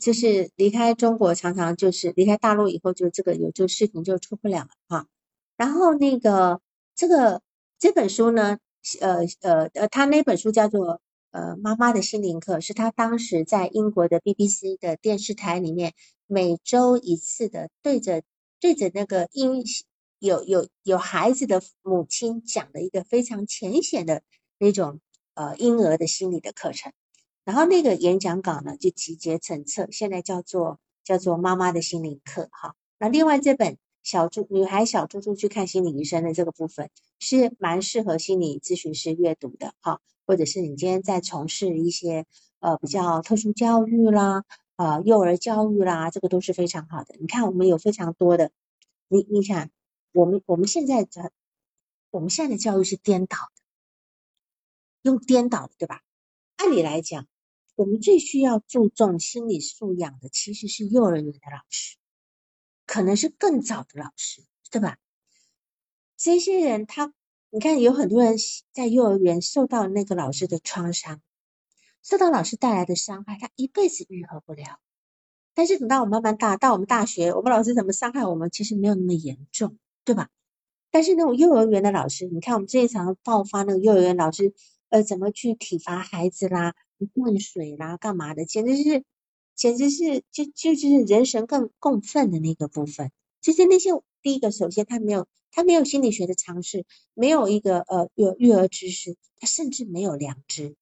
[0.00, 5.06] 就是离开中国，常常就是离开大陆以后，就这个有这个视频就出不了了哈。
[5.56, 6.60] 然后那个
[6.96, 7.40] 这个
[7.78, 8.58] 这本书呢，
[9.00, 15.94] 呃呃呃，他那本书叫做呃妈妈的心灵课，是他当时在英国的 BBC 的电视台里面
[16.26, 18.24] 每周一次的对着
[18.58, 19.62] 对着那个婴
[20.22, 24.22] 有有有孩子的母亲讲的一个非常浅显的
[24.56, 25.00] 那种
[25.34, 26.92] 呃婴儿的心理的课程。
[27.44, 32.76] 然后那个演讲稿呢就集结成册，现在叫做叫做妈妈的心灵课哈。
[32.98, 42.26] 那另外这本小猪女孩小猪猪去看心理医生的这个部分是蛮适合心理咨询师阅读的哈，或者是你今天在从事一些
[42.60, 44.44] 呃比较特殊教育啦
[44.76, 47.16] 啊幼儿教育啦，这个都是非常好的。
[47.18, 48.52] 你看我们有非常多的，
[49.08, 49.72] 你你看
[50.12, 51.32] 我们我们现在的
[52.10, 53.62] 我们现在的教育是颠倒的，
[55.02, 56.02] 用颠倒的对吧？
[56.56, 57.26] 按理来讲。
[57.74, 61.96] 我们最需要注重心理素养的，其实是幼儿园的老师，
[62.84, 64.98] 可能是更早的老师，对吧？
[66.18, 67.14] 这些人他，
[67.48, 68.36] 你看有很多人
[68.72, 71.22] 在幼儿园受到那个老师的创伤，
[72.02, 74.78] 受到老师带来的伤害，他一辈子愈合不了。
[75.54, 80.28] 但是等到我慢慢大，到我们大学，我们老师怎么伤害我们，其实没有那么严重，对吧？
[80.90, 84.52] 但是那种幼儿园的老师，你看我们这一场爆发那个幼儿园老师，
[84.88, 86.74] 呃，怎么去体罚孩子啦？
[87.14, 88.44] 灌水啦，干嘛的？
[88.44, 89.04] 简直是，
[89.54, 93.10] 简直是，就就是人神共共愤的那个部分。
[93.40, 93.90] 就是那些
[94.22, 96.84] 第一个，首先他没有，他没有心理学的常识，
[97.14, 100.76] 没有一个呃育育儿知识，他甚至没有良知，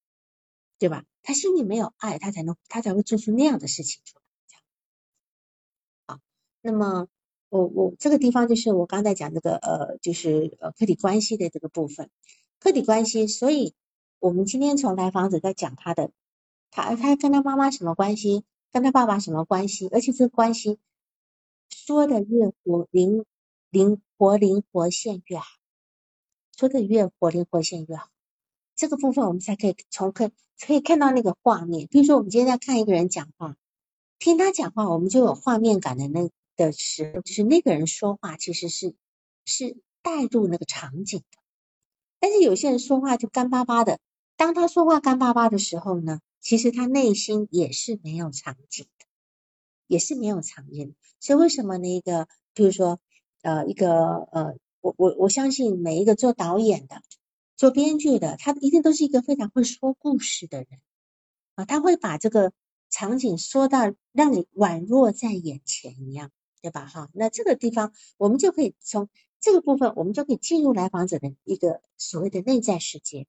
[0.79, 1.05] 对吧？
[1.23, 4.23] 他心里没有爱，他才能他才会做出那样的事情出来。
[6.07, 6.21] 好，
[6.61, 7.09] 那么
[7.51, 12.09] 我我这个地方就是我刚才讲这个呃，就是呃客体关系的这个部分，
[12.59, 13.75] 客体关系，所以。
[14.23, 16.11] 我们今天从来访者在讲他的，
[16.71, 20.79] 他他跟他妈妈什么关系，跟他爸爸什么关系，而且这个关系
[21.71, 23.25] 说的越活灵
[23.71, 25.47] 灵活灵活现越好，
[26.55, 28.09] 说的越活灵活现越好。
[28.77, 31.89] 这个部分我们才可以从可可以看到那个画面。
[31.91, 33.57] 比如说我们今天在看一个人讲话，
[34.19, 36.29] 听他讲话，我们就有画面感的那
[36.67, 38.95] 的时候，就是那个人说话其实是
[39.47, 41.39] 是带入那个场景的。
[42.19, 43.99] 但是有些人说话就干巴巴的。
[44.37, 49.07] 当他说话干巴巴的时候呢，其实他内心也是没有场景的，
[49.87, 50.95] 也是没有场景。
[51.19, 52.01] 所以为什么那？
[52.03, 53.01] 个，比如说，
[53.43, 57.03] 呃，一个，呃，我我我相信每一个做导演的、
[57.57, 60.69] 做编剧的，他一定都是一个非常会说故事的人
[61.55, 62.53] 啊，他会把这个
[62.89, 66.87] 场景说到让你宛若在眼前一样，对吧？
[66.87, 69.09] 哈，那这个地方我们就可以从
[69.41, 73.27] 这个部分，我们就可以进入来访者的一个所谓的内在世界。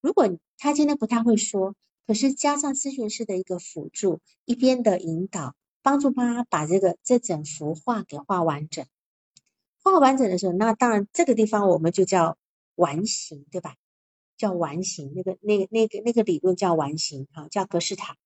[0.00, 1.74] 如果他今天不太会说，
[2.06, 8.84] 可是加上咨询师的一个辅助，一边的引导，帮助他把这个这整幅画给画完整。
[9.82, 12.36] 画完整的时候，那当然这个地方我们就叫
[12.74, 13.76] 完形，对吧？
[14.36, 18.16] 叫完形，那个那个那个那个理论叫完形，哈，叫格式塔。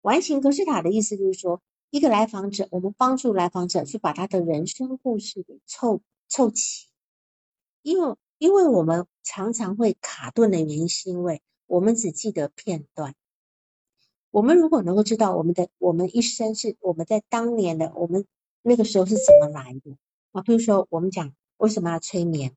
[0.00, 6.88] 完形格式塔的意思就是说，一个来访者，我们帮助来访者去把他的人生故事给凑凑齐，
[7.82, 8.16] 因为。
[8.38, 13.14] 因为我们常常会卡顿的原因，是因为我们只记得片段。
[14.30, 18.26] 我们如果能够知道我们的我们一生是我们在当年的我们
[18.60, 19.96] 那个时候是怎么来的
[20.32, 20.42] 啊？
[20.42, 22.54] 比如说我们讲为什么要催眠？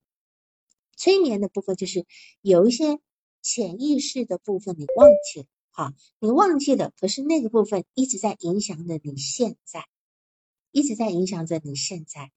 [0.97, 2.05] 催眠的部分就是
[2.41, 2.99] 有一些
[3.41, 5.45] 潜意识的部分你忘记了，
[5.79, 9.85] 啊，你忘记了，可是那个部分一直在影响着你现在，
[10.71, 12.31] 一直在影响着你现在，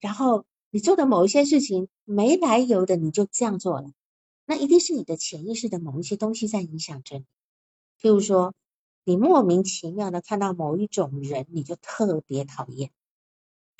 [0.00, 0.44] 然后。
[0.70, 3.92] 你做的某一些事情没来由的你就这样做了，
[4.44, 7.24] 那一定是你的潜意识的某一些东西在影响着你。
[7.98, 8.52] 譬如说，
[9.04, 12.90] 你莫名其妙的看到某一种人，你就特别讨厌，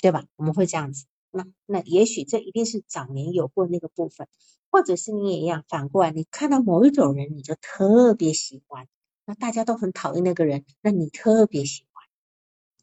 [0.01, 0.25] 对吧？
[0.37, 1.05] 我们会这样子。
[1.29, 4.27] 那那也许这一定是早年有过那个部分，
[4.71, 8.87] 或者是你也一样，反过来你看到某一种人，你就特别喜欢。
[9.27, 12.03] 那大家都很讨厌那个人，那你特别喜欢。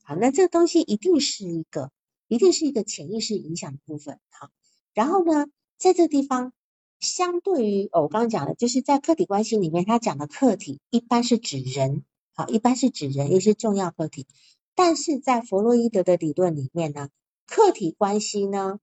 [0.05, 1.91] 好，那这个东西一定是一个。
[2.27, 4.49] 一定是一个潜意识影响的部分，好，
[4.95, 6.55] 然后呢，在这个地方，
[6.99, 12.03] 相对于我刚刚讲的，就是在客体关系里面，他讲的客体一般是指人，
[12.33, 14.27] 好，一般是指人，也是重要客体。
[14.75, 17.11] 但是在弗洛伊德的理论里面呢，
[17.47, 18.81] 客体关系呢，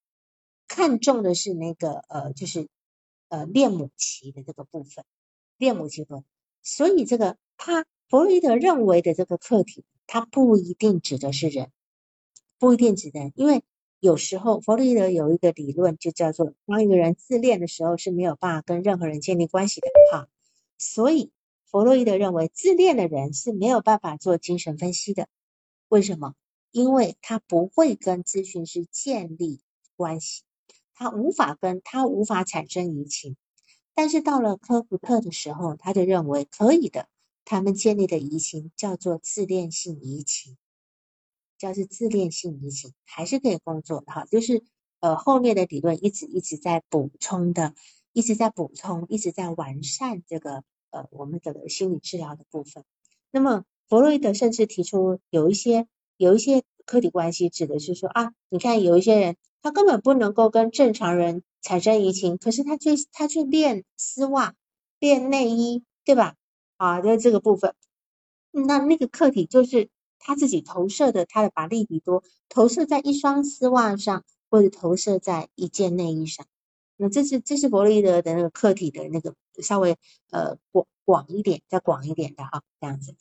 [0.67, 2.69] 看重的是那个呃，就是
[3.30, 5.04] 呃恋母期的这个部分，
[5.58, 6.24] 恋母期分。
[6.62, 11.71] 所以这个他弗洛伊德认为的这个客体，它不一定指的是人，
[12.58, 13.63] 不一定指的，因为
[14.00, 20.28] 有时候弗洛伊德有一个理论，就叫做当一个人自恋的时候是没有办法跟任何人建立关系的哈。
[20.80, 21.32] 所以
[21.67, 25.28] 弗洛伊德认为自恋的人是没有办法做精神分析的。
[25.88, 26.34] 为什么？
[26.71, 29.62] 因为他不会跟咨询师建立
[29.95, 30.41] 关系，
[30.95, 33.38] 他无法跟他无法产生移情。
[33.93, 37.08] 但是到了科普特的时候，他就认为可以的。
[37.51, 40.57] 他们建立的移情叫做自恋性移情，
[41.57, 44.25] 叫是自恋性移情，还是可以工作的哈。
[44.25, 44.63] 就是
[45.01, 47.75] 呃后面的理论一直一直在补充的，
[48.13, 52.83] 一直在补充，一直在完善这个呃我们的心理治疗的部分。
[53.31, 53.65] 那么。
[53.89, 55.85] 弗洛伊德甚至提出有一些
[56.15, 64.55] 有一些客体关系，指的是说啊，你看有一些人他根本不能够跟正常人产生移情，可是他却他却练丝袜、
[64.97, 66.37] 练内衣，对吧？
[66.82, 67.76] 啊，在这个部分，
[68.50, 76.48] 那那个客体就是他自己投射的，他的把利比多投射在一双丝袜上，或者投射在一件内衣上。
[76.98, 79.96] 那这是这是弗洛伊德的那个客体的那个稍微
[80.32, 83.13] 呃广广一点，再广一点的哈，这样子。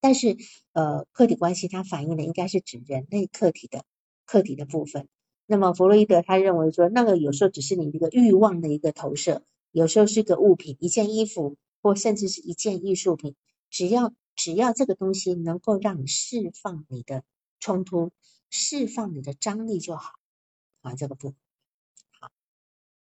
[0.00, 0.38] 但是，
[0.72, 3.84] 呃，客体关系它反映的应该是指人类客体的
[4.24, 5.06] 客体的部分。
[5.44, 13.36] 那么，弗洛伊德他认为说，那个有时候只是你一个欲望的一个投射，有时候是个物品，一件衣服，或甚至是一件艺术品，
[13.68, 17.24] 只要只要这个东西能够让你释放你的
[17.60, 18.10] 冲突，
[18.48, 20.14] 释放你的张力就好
[20.80, 21.34] 啊，这个不
[22.18, 22.30] 好。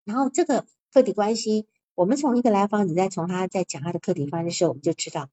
[0.05, 5.29] 然后，这个客体关系，我们从一个来访者在从他在讲他的客体关系的时候，我们就知道。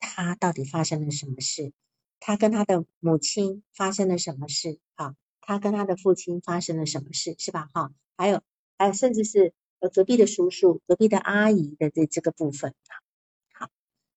[0.00, 1.74] 他到底发生了什么事？
[2.18, 4.78] 他跟他的母亲发生了什么事？
[4.94, 7.36] 哈，他跟他的父亲发生了什么事？
[7.38, 7.68] 是吧？
[7.74, 8.42] 哈，还有，
[8.78, 12.74] 还有，甚至是呃隔壁的叔叔、隔壁的阿姨的这这个部分。
[13.52, 13.68] 好，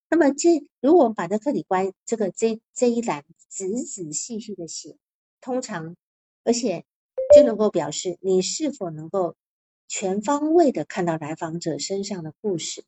[0.10, 4.98] 那么这如果我们把这客体关这个这这一栏仔仔细细的写，
[5.40, 5.96] 通常
[6.44, 6.86] 而且
[7.36, 9.36] 就能够表示你是否能够
[9.88, 12.84] 全方位的看到来访者身上的故事。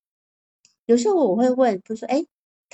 [0.86, 2.26] 有时候我会问，比如说，哎。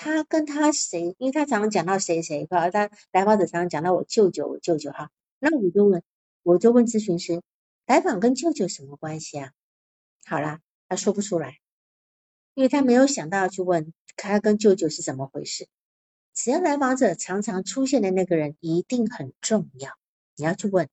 [0.02, 1.14] 他跟他谁？
[1.18, 5.12] 因为他常常讲到谁谁哈，他来访者常常讲到我舅舅，我舅舅哈。
[5.40, 6.02] 那我就问，
[6.42, 7.42] 我就问咨询师，
[7.86, 9.52] 来访跟舅舅什么关系啊？
[10.30, 11.58] 好啦，他说不出来，
[12.54, 15.68] 因为他没有想到要去问他跟舅舅是怎么回事。
[16.36, 19.90] 只要来访者常常出现的那个人一定很重要，
[20.36, 20.88] 你要去问。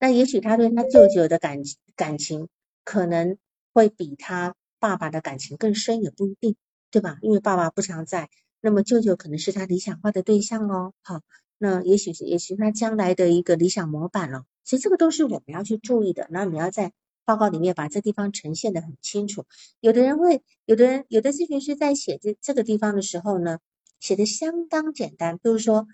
[0.00, 1.58] 那也许他对他舅舅的感
[1.94, 2.48] 感情
[2.82, 3.38] 可能
[3.72, 6.56] 会比他爸爸的感情更深，也不一定，
[6.90, 7.16] 对吧？
[7.22, 8.28] 因为爸爸不常在。
[8.60, 11.20] 那么舅舅可能是他理想化的对象哦，好，
[11.58, 16.26] 那也许是也许他将来的一个理想模板了，其实这个都是我们要去注意的。
[16.30, 16.92] 那你要在
[17.30, 19.44] 报告里面把这地方呈现的很清楚。
[19.78, 23.60] 有的人会，有的人有的咨询师在写这这个地方的时候呢，
[24.00, 25.86] 写的相当简单，比如说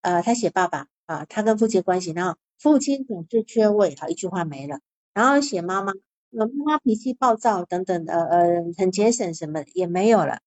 [0.00, 4.80] 呃他写爸爸啊，他跟父亲关系，然后父亲总是缺位，好一句话没了。
[5.12, 5.92] 然后写妈妈，
[6.30, 8.46] 妈妈脾气暴躁等等呃，呃
[8.78, 10.40] 很节省什么也没有了。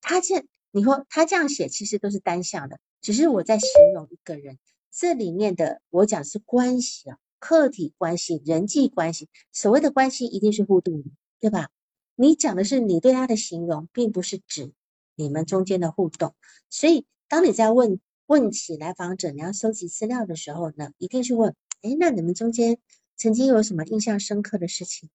[0.00, 0.46] 他这。
[0.76, 4.58] 你说他这样写其实都是单向的，只是我在形容一个人，
[4.90, 9.28] 这里面的我讲是关系啊，客体关系、人际关系。
[9.52, 11.68] 所谓的关系一定是互动的，对吧？
[12.16, 14.72] 你讲的是你对他的形容，并不是指
[15.14, 16.34] 你们中间的互动。
[16.70, 22.78] 所以当你在问问起来访者，你要收集资料的时候呢，一定是问：哎，那你们中间
[23.18, 25.10] 曾经有什么印象深刻的事情？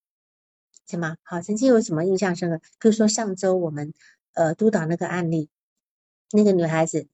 [0.86, 1.16] 什么？
[1.24, 2.58] 好，曾经有什么印象深刻？
[2.78, 3.92] 比如说上周我们。
[4.32, 5.48] 呃，督导那个案例，
[6.30, 7.08] 那个女孩子，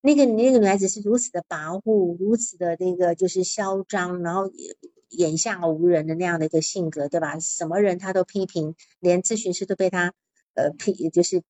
[0.00, 4.50] 那个那个女孩子是如此的跋扈，如此的那个就是嚣张，然后
[5.08, 7.38] 眼下无人的那样的一个性格，对吧？
[7.40, 10.14] 什么人她都批评，连咨询师都被她
[10.54, 11.42] 呃批，就是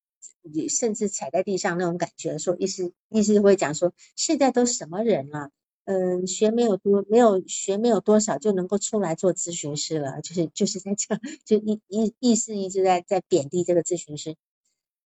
[0.69, 5.51] 甚至踩在地上那种感觉，说意思意思会讲说，现在都什么人了？
[5.85, 14.37] 嗯，学没有多，没有学没有多少就能够出来做咨询师了，就是就是在这，就意意意思一直在在贬低这个咨询师。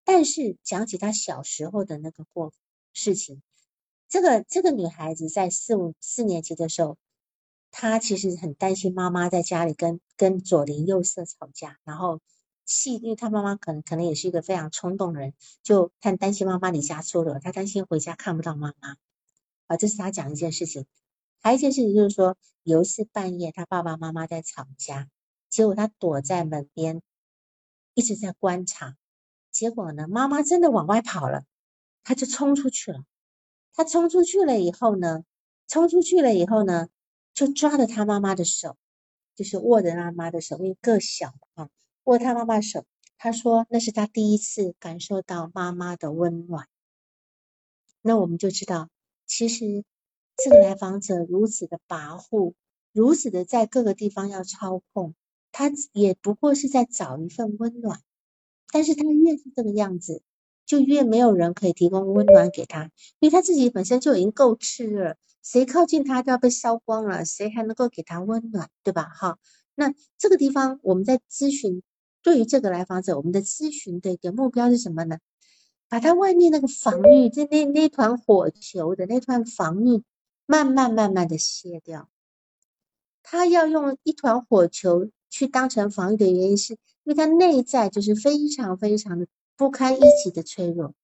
[0.05, 2.53] 但是讲起他小时候的那个过
[2.93, 3.43] 事情，
[4.09, 6.97] 这个这个女孩子在四五四年级的时候，
[7.71, 12.21] 她其实很担心妈妈在家里跟跟左邻右舍吵架，然后
[12.65, 18.97] 气，因为她妈妈可能可能也是一个非常冲动的人，就很担心妈妈离家出走，她担心回家看不到妈妈，
[19.67, 20.87] 啊，这是她讲一件事情。
[21.41, 25.09] 还有一件事情就是说，有一次半夜他爸爸妈妈在吵架，
[25.49, 27.03] 结果他躲在门边
[27.95, 28.97] 一直在观察，
[29.51, 31.45] 结果呢，妈妈真的往外跑了，
[32.05, 33.05] 他就冲出去了。
[33.75, 35.25] 他冲出去了以后呢，
[35.67, 36.89] 冲出去了以后呢，
[37.35, 38.77] 就抓着他妈妈的手，
[39.35, 41.71] 就是握着他妈的手，因为个小啊，
[42.05, 42.85] 握他妈妈手。
[43.19, 46.67] 他说那是他第一次感受到妈妈的温暖。
[48.03, 48.91] 那我们就知道，
[49.27, 49.85] 其实
[50.37, 52.55] 这个来访者如此的跋扈，
[52.93, 55.15] 如此的在各个地方要操控，
[55.53, 58.03] 他也不过是在找一份温暖。
[58.73, 60.23] 但是他越是这个样子，
[60.67, 62.91] 就越没有人可以提供温暖给他，
[63.21, 69.05] 因为他自己本身就已经够炽热，谁靠近他都要被烧光了，谁还能够给他温暖，对吧？
[69.05, 69.39] 哈，
[69.75, 71.83] 那这个地方我们在咨询。
[72.25, 75.19] 对于这个来访者，我们的咨询的一个目标是什么呢？
[75.89, 80.05] 把他外面那个防御，就那那团火球的那团防御，
[80.47, 82.09] 慢慢慢慢的卸掉。
[83.25, 89.27] 他要用一团火球去当成防御的原因，是因为他内在就是非常非常的
[89.57, 90.95] 不堪一击的脆弱，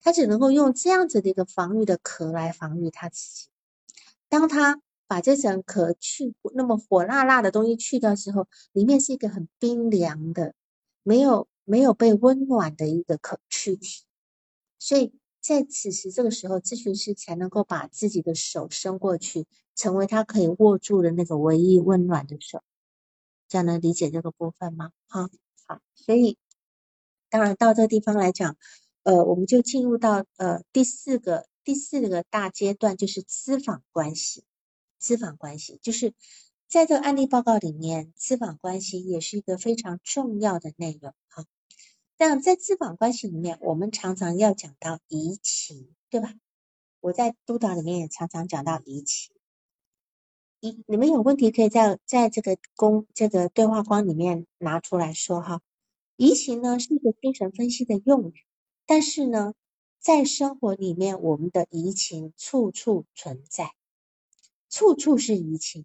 [0.00, 3.48] 他只能够用这样子的一个防御的壳来防御他自己。
[4.28, 10.54] 当他把这层壳去那么火辣辣的东西去掉之后，里面是一个很冰凉的，
[11.02, 14.02] 没有没有被温暖的一个可躯体。
[14.78, 22.62] 所以在此时这个时候，咨询师才能够把自己的手伸过去，成为他可以握住的那个唯一温暖的手。
[23.46, 24.90] 这样能理解这个部分吗？
[25.06, 25.28] 好，
[25.66, 25.80] 好。
[25.94, 26.38] 所以
[27.34, 28.56] 当然到这个地方来讲，
[29.02, 34.44] 呃，我们就进入到呃第四个第四个大阶段，就是咨访关系。
[35.02, 36.14] 咨访关系就是
[36.68, 41.44] 在这个案例报告里面，咨访关系也是一个非常重要的内容哈。
[42.16, 46.32] 但在咨访关系里面，我们常常要讲到移情，对吧？
[47.00, 49.34] 我在督导里面也常常讲到移情。
[50.60, 55.60] 一你们有问题可以在在这个公这个对话框里面拿出来说哈。
[56.16, 58.34] 移情呢是一个精神分析的用语，
[58.86, 59.54] 但是呢，
[59.98, 63.72] 在生活里面，我们的移情处处存在。
[64.70, 65.84] 处处是移情，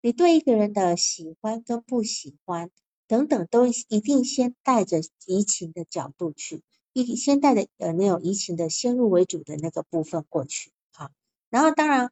[0.00, 2.70] 你对一个人的喜欢跟不喜欢
[3.06, 6.62] 等等，都一定先带着移情的角度去，
[6.92, 11.10] 一先带着呃那种移情的先入为主的那个部分过去，好，
[11.50, 12.10] 然后当然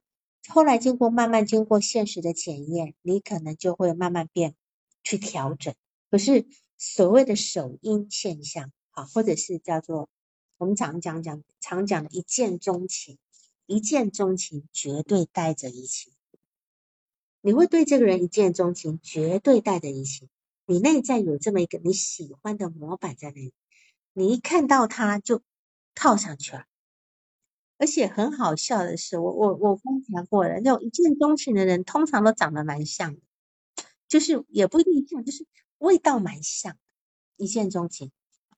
[0.49, 4.55] 后来经过慢慢经过现实的检验，你可能就会慢慢变
[5.03, 5.75] 去调整。
[6.11, 6.47] 可是
[6.83, 10.09] 所谓的首因现象，好，或者是叫做
[10.57, 13.19] 我们常讲讲常讲的一见钟情。
[13.67, 16.13] 一见钟情绝对带着移情，
[17.41, 20.29] 你会对这个人一见钟情，绝对带着移情。
[20.67, 23.53] 你内在有这么一个你喜欢的模板在那里，
[24.13, 25.43] 你一看到他就
[25.95, 26.65] 套上去了。
[27.79, 33.21] 而且很好笑的是，我我我观察过了，那种一见钟情的人通常都长得蛮像的，
[34.09, 35.47] 就是也不一定像，就是
[35.81, 36.79] 味道蛮像。
[37.37, 38.13] 一见钟情。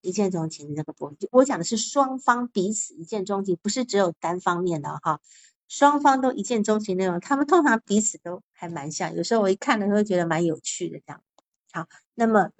[0.05, 5.21] 一见钟情这个部分，我讲的是双方彼此一见钟情，不是只有单方面的哈。
[5.69, 9.15] 双方都一见钟情那种，他们通常彼此都还蛮像。
[9.15, 11.23] 有时候我一看的时候觉得蛮有趣的这样。
[11.71, 12.51] 好，那么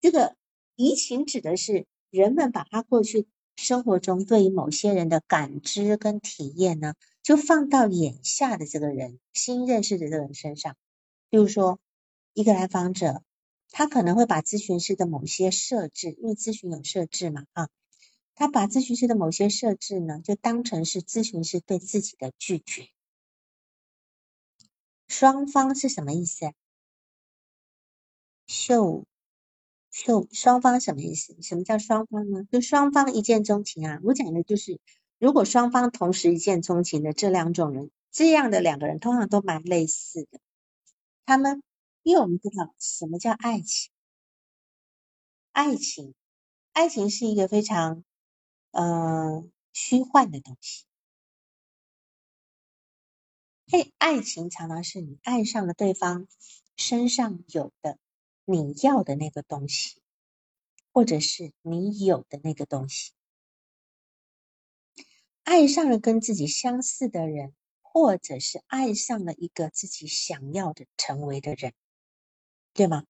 [0.00, 0.34] 这个
[0.76, 10.74] 移情指的是人们把他过去生活中对于某些人的感知跟体验呢，就放到眼下的这个人新认识的这个人身上。
[11.28, 11.78] 比如说
[12.32, 13.22] 一个来访者。
[13.72, 17.68] 他可能会把咨询师的某些设置，因为咨询有设置嘛，啊，
[18.34, 22.88] 他把咨询师的某些设置呢，就当成是咨询师对自己的拒绝。
[25.06, 26.52] 双方是什么意思？
[28.48, 29.04] 秀
[29.90, 31.40] 秀双方什么意思？
[31.40, 32.44] 什么叫双方呢？
[32.50, 34.00] 就双方一见钟情啊！
[34.02, 34.80] 我讲的就是，
[35.18, 40.40] 如果双方同时一见钟情的这两种人，这样的两个人通常都蛮类似的，
[41.24, 41.62] 他们。
[42.02, 43.92] 因为我们知道什么叫爱情，
[45.52, 46.14] 爱情，
[46.72, 48.04] 爱情是一个非常
[48.70, 50.86] 呃虚幻的东西。
[53.66, 56.26] 嘿，爱情常常是你爱上了对方
[56.76, 57.98] 身上有的
[58.44, 60.00] 你要的那个东西，
[60.92, 63.12] 或者是你有的那个东西，
[65.44, 71.74] 爱上了跟自己相似的人，或者是爱上了一个自己想要的成为的人。
[72.74, 73.04] 对吗？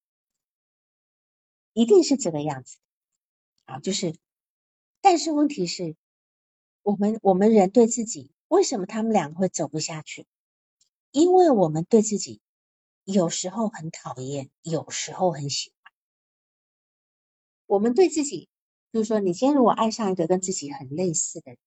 [1.72, 2.78] 一定是这个样子
[3.66, 4.16] 啊，就是，
[5.00, 5.96] 但是问题是，
[6.82, 10.26] 我们我们人对自己，为什么他们两个会走不下去？
[11.12, 12.40] 因为我们对自己
[13.04, 15.92] 有时候很讨厌，有时候很喜欢。
[17.66, 18.48] 我们对自己，
[18.92, 21.58] 就是说，你今天如果爱上一个跟自己很类似的人，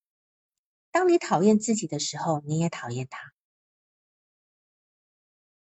[0.91, 3.31] 当你讨厌自己的时候，你也讨厌他。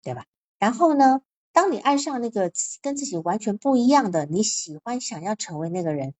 [0.02, 0.26] 对吧？
[0.58, 1.20] 然后呢，
[1.58, 2.52] 当你爱上那个
[2.82, 6.14] 跟自己完全不一样的，你喜欢想要成为那个人，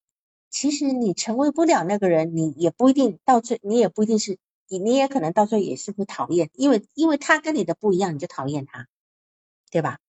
[0.51, 8.89] 其实你成为不了那个人，你也不一定到最，你也不一定是你，你也可能到最后也是会讨厌，因为因为他跟你的不一样，你就讨厌他，
[9.71, 10.01] 对吧？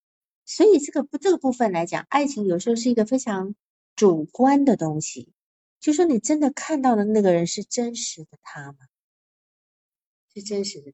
[0.46, 3.54] 所以这个不这个部分来讲，爱情有时候是一个非常
[3.96, 5.32] 主观的东西，
[5.80, 8.80] 就说你真的看到的那个人是真实的他吗？
[10.34, 10.92] 是真实的。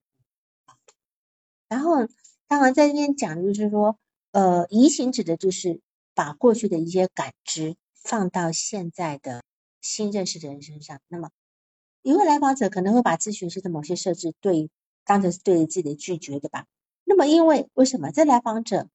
[1.69, 2.05] 然后，
[2.49, 3.97] 当然在这边讲就是说，
[4.35, 5.79] 呃，移情指的就是
[6.13, 9.45] 把过去的一些感知放到现在的
[9.79, 10.99] 新认识的人身上。
[11.07, 11.29] 那么，
[12.01, 14.69] 一位来访者可能会把咨询师的某些设置对
[15.05, 16.65] 当成是对自己的拒绝，对吧？
[17.05, 18.89] 那么，因为为什么这来访者，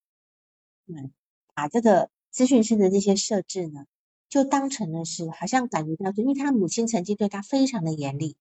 [0.86, 1.10] 嗯，
[1.54, 3.86] 把这个咨询师的这些设置呢，
[4.28, 8.36] 就当成了是好像感觉到，因为他母亲曾经对他非常的严厉。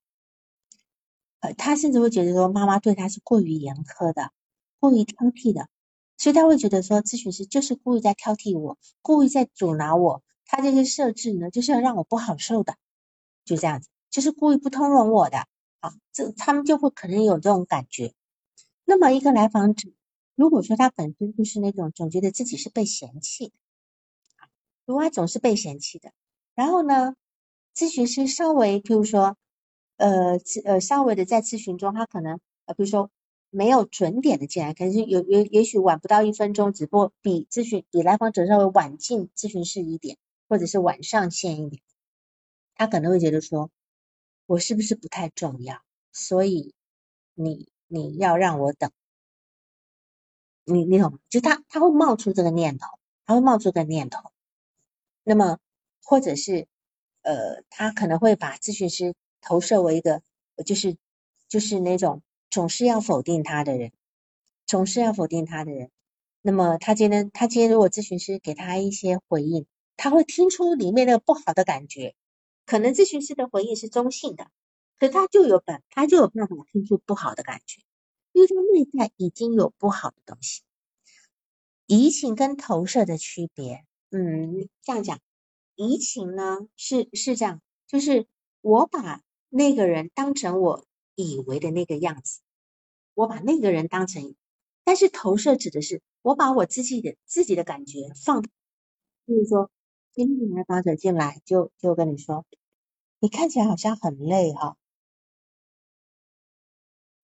[1.39, 4.33] 呃，他甚至会觉得说妈妈对他是过于严苛的，
[4.81, 5.69] 过于挑剔的，
[6.19, 12.75] 所以他会觉得说咨询师就是故意在挑剔我，故意在阻挠我，他这些设置呢就是要让我不好受的，
[13.45, 15.47] 就这样子，就是故意不通融我的，
[15.79, 18.13] 啊，这他们就会可能有这种感觉。
[18.85, 19.89] 那么一个来访者，
[20.35, 23.53] 如果说他本身就是那种总觉得自己是被嫌弃的，
[24.85, 26.11] 如果他总是被嫌弃的，
[26.53, 27.15] 然后呢，
[27.75, 29.35] 咨询师稍微譬如说。
[30.01, 33.11] 呃，呃，稍微的在咨询中，他可能呃，比如说
[33.49, 41.81] 没有准点的进来，可能是有有也许晚不到一分钟，只不过比咨询比来访者稍微晚进咨询室一点，或者是晚上线一点，
[42.75, 43.69] 他可能会觉得说，
[44.45, 45.81] 我是不是不太重要？
[46.11, 46.73] 所以
[47.33, 48.91] 你你要让我等，
[50.65, 51.19] 你你懂吗？
[51.29, 52.87] 就他他会冒出这个念头，
[53.25, 54.31] 他会冒出个念头，
[55.23, 55.59] 那么
[56.03, 56.67] 或者是
[57.21, 59.15] 呃，他可能会把咨询师。
[59.41, 60.21] 投射为一个，
[60.65, 60.97] 就是
[61.47, 63.91] 就是那种总是要否定他的人，
[64.65, 65.91] 总是要否定他的人。
[66.41, 69.65] 那么他今天，他今天如果咨询师给他一些回应，
[69.97, 72.15] 他会听出里面那个不好的感觉。
[72.65, 74.47] 可能咨询师的回应是中性的，
[74.97, 77.81] 可他就有本，他就有办法听出不好的感觉，
[78.31, 80.61] 因为他内在已经有不好的东西。
[81.85, 85.19] 移情跟投射的区别，嗯，这样讲，
[85.75, 88.27] 移情呢是是这样，就是
[88.61, 89.21] 我把。
[89.51, 90.85] 那个人当成我
[91.23, 92.41] 以为的那个样子，
[93.13, 94.35] 我把那个人当成，
[94.83, 98.41] 但是投射指的是我把我自己的自己的感觉放，
[99.27, 99.69] 就是说，
[100.13, 102.45] 今天来访者进来就就跟你说，
[103.19, 104.77] 你看起来好像很累哈，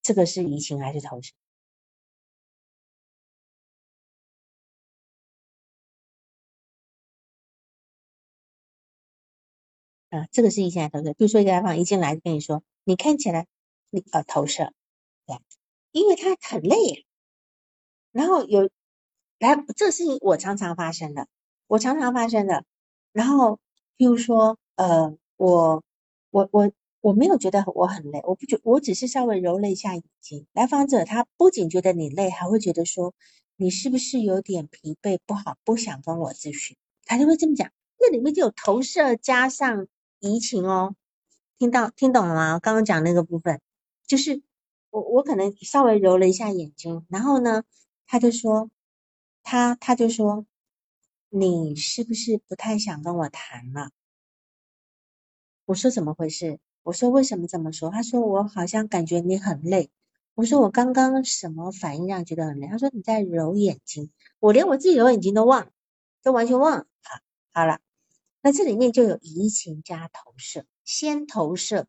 [0.01, 1.33] 这个是移情还是投射？
[10.09, 11.13] 啊，这个是一进来投射。
[11.13, 13.47] 比如说一个来访一进来跟你说，你看起来
[14.11, 14.73] 呃投射，
[15.25, 15.37] 对，
[15.91, 17.05] 因为他很累。
[18.11, 18.69] 然后有
[19.39, 21.27] 来，这个事情我常常发生的，
[21.67, 22.63] 我常常发生的。
[23.11, 23.59] 然后
[23.97, 25.83] 比如说呃，我
[26.31, 26.71] 我我
[27.01, 30.47] 我没有觉得我很累，我不觉，我只是稍微揉了一下眼睛。
[30.53, 33.13] 来访者他不仅觉得你累，还会觉得说
[33.55, 37.71] 你是不是有点疲惫，不好，不想跟我咨询，他就会这么讲。
[37.99, 39.87] 那里面就有投射加上。
[40.21, 40.95] 移情哦，
[41.59, 42.57] 听到听懂了吗？
[42.57, 43.61] 刚刚讲那个部分，
[44.07, 44.41] 就是
[44.89, 47.63] 我我可能稍微揉了一下眼睛，然后呢，
[48.05, 48.69] 他就说
[49.43, 50.45] 他他就说
[51.29, 53.91] 你是不是不太想跟我谈了？
[55.65, 56.59] 我说怎么回事？
[56.83, 57.89] 我说为什么这么说？
[57.89, 59.89] 他说我好像感觉你很累。
[60.35, 62.67] 我说我刚刚什么反应让你觉得很累？
[62.67, 65.71] 他说你在揉眼睛，我连我自己揉眼睛都忘，
[66.21, 66.79] 都完全忘。
[67.01, 67.19] 好，
[67.53, 67.79] 好了。
[68.41, 71.87] 那这里面就有移情加投射，先投射，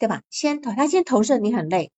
[0.00, 0.22] 对吧？
[0.30, 1.92] 先投他先投射你很累，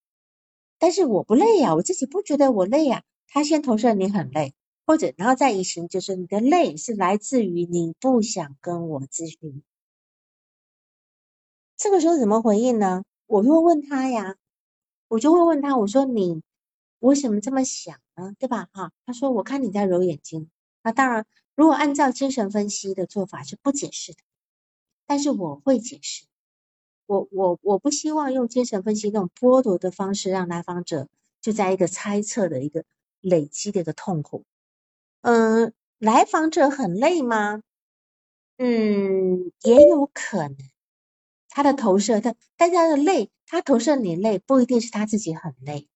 [0.81, 3.05] 但是我不累呀，我自己不觉得我累呀。
[3.29, 9.63] 他先投射你很累，或者然后再移行，就是你的累是来自于你不想跟我咨询。
[11.77, 13.05] 这个时候怎么回应呢？
[13.27, 14.35] 我就会问他呀，
[15.07, 16.43] 我就会问他，我说你
[16.99, 18.35] 为什么这么想呢？
[18.41, 18.69] 对吧？
[18.73, 20.51] 哈，他说我看你在揉眼睛，
[20.83, 21.25] 那当然。
[21.55, 24.19] 如果按照精神分析的做法是不解释的，
[25.07, 26.25] 但是我会解释。
[27.13, 31.09] 我我我不希望用精神分析那种剥夺的方式让来访者
[31.43, 32.85] 就在一个猜测的一个
[33.21, 34.45] 累积的一个痛苦。
[35.21, 37.63] 嗯，来访者很累吗？
[38.57, 40.57] 嗯，也有可能。
[41.51, 45.89] 他的投射，他大家的累，他投射你累，不一定是他自己很累。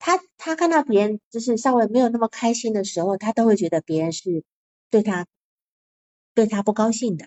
[0.00, 4.42] 他他看到别人就是稍微没有那么开心的时候，他都会觉得别人是
[4.90, 5.26] 对他
[6.34, 7.26] 对他不高兴的。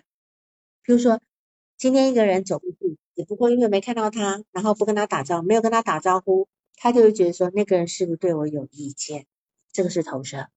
[0.82, 1.20] 比如说，
[1.84, 9.26] 今天一个人走过去，只不过因为没看到他，然后不跟他打招呼，没有跟他打招呼，他就会觉得说那个人是不是对我有意见？
[9.70, 10.48] 这个是投射，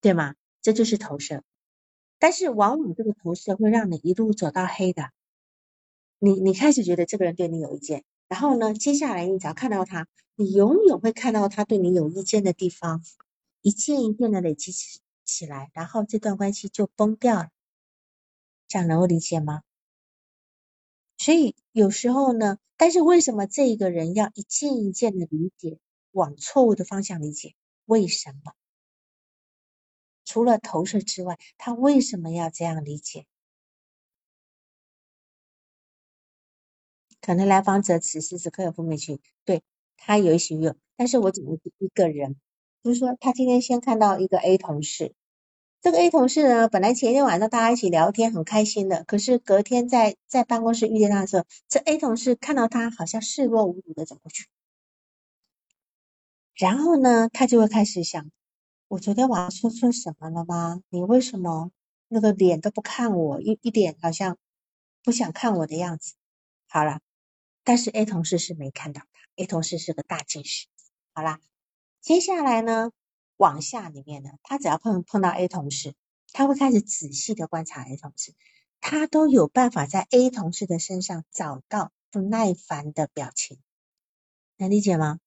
[0.00, 0.34] 对吗？
[0.62, 1.42] 这就是投射。
[2.18, 5.10] 但是往往这个投射会让你一路走到黑的。
[6.18, 13.04] 你你开始觉得这个人对你有意见，然后呢，接下来你只要看到他，你永远会看到他对你有意见的地方，
[13.60, 17.50] 一件一件的累积起起来，然后这段关系就崩掉了。
[18.68, 19.64] 这样能够理解吗？
[21.18, 25.78] 所以有时候呢，但是为什么这个人要一件一件的理解，
[26.12, 27.54] 往错误的方向理解？
[27.84, 28.52] 为什么？
[30.24, 33.26] 除了投射之外，他为什么要这样理解？
[37.20, 39.62] 可能来访者此时此刻有负面情绪，对
[39.96, 42.36] 他有许有，但是我只能一个人，
[42.84, 45.14] 就是说他今天先看到一个 A 同事，
[45.80, 54.48] 这个 A 同事呢，本来前一天晚上大家一起聊天很开心的，可是隔天在在办公室遇见他的时候，这 A 同事看到他好像视若无睹的走过去，
[56.56, 58.30] 然后呢，他就会开始想。
[58.88, 60.80] 我昨天晚上说错什么了吗？
[60.88, 61.70] 你为什么
[62.08, 64.36] 那个脸都不看我，一一点好像
[65.04, 66.14] 不想看我的样子？
[66.66, 67.00] 好了，
[67.62, 69.06] 但是 A 同事是没看到他
[69.36, 70.66] ，A 同事是个大近视。
[71.14, 71.38] 好啦，
[72.00, 72.90] 接下来呢，
[73.38, 75.94] 往下里面呢，他只要碰碰到 A 同事，
[76.32, 78.34] 他会开始仔细的观察 A 同事，
[78.80, 83.58] 他都有办法在 A 同事的身上找到不耐烦的表情，
[84.58, 85.18] 能理解吗？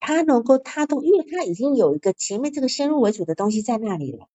[0.00, 4.28] 他能够，他都，因为他已经有一个前面这个先入为主的东西在那里了。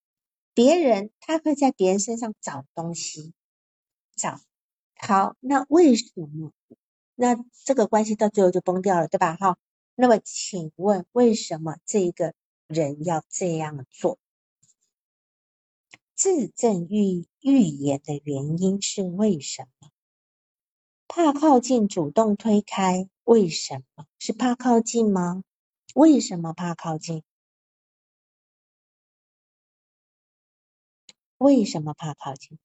[0.54, 3.34] 别人他会在别人身上找东西，
[4.16, 4.40] 找
[4.96, 6.52] 好，那为什么？
[7.16, 9.36] 那这个关系到最后就崩掉了，对吧？
[9.36, 9.58] 哈，
[9.96, 12.34] 那么请问为什么这个
[12.68, 14.18] 人要这样做？
[16.16, 19.90] 自证预预言的原因是为什么？
[21.08, 24.08] 怕靠近，主动推开，为什么？
[24.20, 25.44] 是怕靠近吗？
[25.94, 27.24] 为什么怕靠近？
[31.38, 32.58] 为什么怕靠近？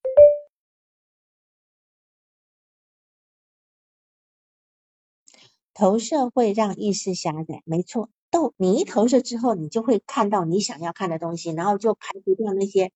[5.79, 8.11] 投射会让意识狭窄，没错。
[8.31, 12.91] 都你一投射之后，你就会看到你想要看的东西，然后就排除掉那些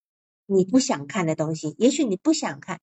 [0.47, 1.76] 你不想看的东西。
[1.78, 2.80] 也许你不想看，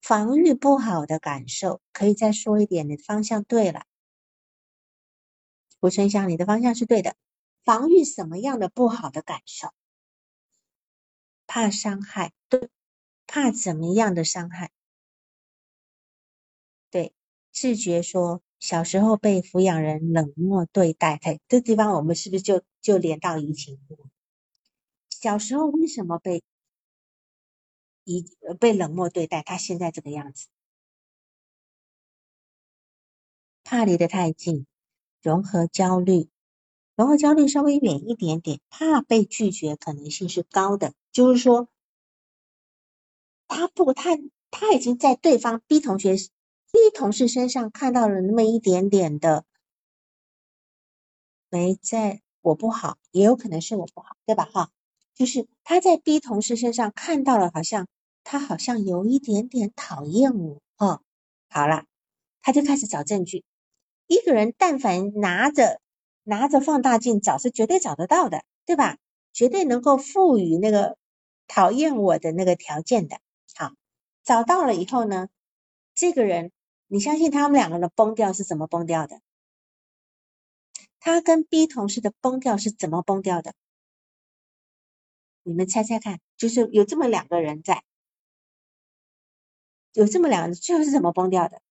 [0.00, 2.88] 防御不好的感受，可以再说一点。
[2.88, 3.82] 你的方向对了。
[5.80, 7.14] 我春香，你的方向是对的。
[7.62, 9.68] 防御什么样的不好的感受？
[11.46, 12.70] 怕伤害，对，
[13.26, 14.70] 怕怎么样的伤害？
[16.90, 17.12] 对，
[17.52, 23.78] 自觉说小时候被抚养人冷漠对待，嘿，这地方我们是不是就就连到移情？
[25.08, 26.42] 小时候为什么被
[28.04, 28.24] 移
[28.60, 29.42] 被冷漠对待？
[29.42, 30.46] 他现在这个样子，
[33.64, 34.66] 怕离得太近。
[35.22, 36.28] 融合焦虑，
[36.96, 40.94] 融合焦虑稍微远一点点，怕被拒绝可能性是高的。
[41.12, 41.68] 就是说，
[43.48, 44.18] 他不，他
[44.50, 46.16] 他已经在对方 B 同学、
[46.72, 49.44] B 同事身上看到了那么一点点的，
[51.48, 54.44] 没在我不好，也有可能是我不好，对吧？
[54.44, 54.70] 哈，
[55.14, 57.88] 就是他在 B 同事身上看到了，好像
[58.24, 61.02] 他好像有一点点讨厌我，哈，
[61.48, 61.84] 好了，
[62.40, 63.44] 他就开始找证据。
[64.06, 65.80] 一个人但凡拿着
[66.22, 68.98] 拿着放大镜找，是绝对找得到的，对吧？
[69.32, 70.96] 绝对能够赋予那个
[71.46, 73.18] 讨厌我的那个条件的。
[73.54, 73.72] 好，
[74.24, 75.28] 找到了以后呢，
[75.94, 76.50] 这个人，
[76.92, 79.20] 你相信他们两个人的崩掉是怎么崩掉的？
[80.98, 83.54] 他跟 B 同事的崩掉是怎么崩掉的？
[85.44, 87.84] 你们猜猜看，就是有这么两个人在，
[89.92, 91.62] 有这么两个人，最后是怎么崩掉的？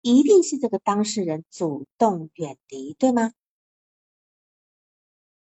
[0.00, 3.34] 一定是这个当事人主动远离，对吗？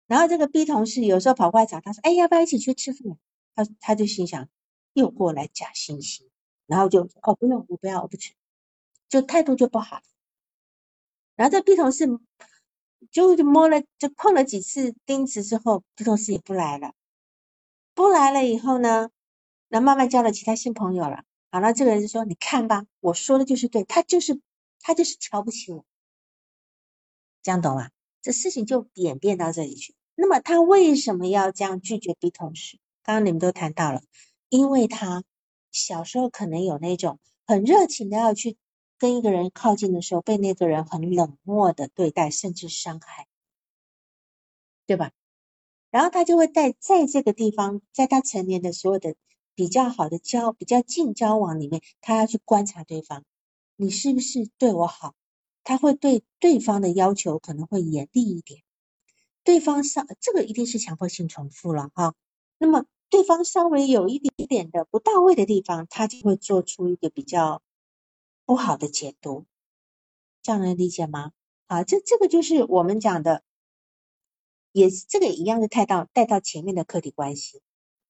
[0.07, 3.17] 然后这个 B 同事有时候跑过来找他说：“哎，要不要一起去吃饭？”
[3.55, 4.49] 他他就心想
[4.91, 6.30] 又过来假惺惺，
[6.72, 8.34] 然后就哦不用，我不要，我不吃，
[9.09, 10.01] 就态度就不好。
[11.36, 12.07] 然后这 B 同事
[13.11, 16.93] 就摸了就碰了几次钉子之后，B 同事也不来了，
[17.93, 19.09] 不来了以后呢，
[19.67, 21.26] 那慢慢交了其他新朋友了。
[21.51, 24.39] 好了，这个人就说：“你看吧，我说的就是对，他就是
[24.80, 25.84] 他就是瞧不起我，
[27.43, 27.89] 这样懂吗？
[28.22, 29.93] 这事情就演变到这里去。
[30.15, 32.80] 那么他为什么要这样拒绝 B 同事？
[33.03, 34.01] 刚刚你们都谈到了，
[34.47, 35.26] 因为他
[35.72, 38.57] 小时候可能有那种很热情的要去
[38.97, 43.28] 跟一个人靠近的时候，被那个人很冷漠的对待，甚至伤害，
[44.86, 45.11] 对吧？
[45.89, 49.15] 然后他就会在在这个地方，在他成年的所有的。”
[49.53, 53.26] 比较好的交比较近交往里面，他要去观察对方，
[53.76, 55.13] 你是不是对我好？
[55.63, 58.63] 他会对对方的要求可能会严厉一点。
[59.43, 62.15] 对方上这个一定是强迫性重复了哈。
[62.57, 67.62] 那么对方稍微有一点点的不到位的地方，他就会做出一个比较
[68.45, 69.45] 不好的解读。
[70.41, 71.34] 这样能理解吗？
[71.68, 73.43] 啊，这这个就是我们讲的，
[74.72, 77.62] 也是这个一样的带到带到前面的客体关系，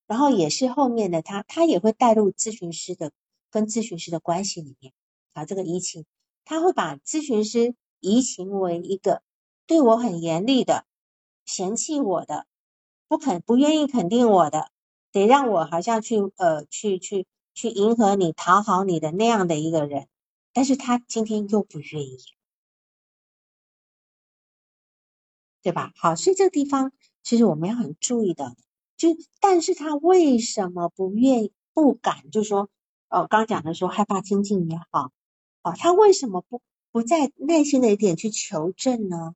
[0.05, 3.11] 然后也是后面的他他也会带入咨询师的
[3.49, 4.93] 跟咨询师的关系里面
[5.33, 6.05] 啊，这个移情，
[6.45, 9.23] 他会把咨询师移情为一个
[9.65, 10.85] 对我很严厉的、
[11.45, 12.45] 嫌弃我的、
[13.07, 14.70] 不肯不愿意肯定我的，
[15.11, 20.07] 得让我好像去呃去去去迎合你、讨好你的那样的一个人。
[20.53, 22.17] 但是他今天又不愿意，
[25.61, 25.93] 对吧？
[25.95, 26.91] 好，所以这个地方
[27.23, 28.55] 其实我们要很注意的，
[28.97, 32.29] 就但是他为什么不愿、不敢？
[32.31, 32.69] 就说，
[33.07, 35.11] 呃，刚讲的说害怕亲近也好，
[35.61, 39.33] 啊，他为什么不不再耐心的一点去求证呢？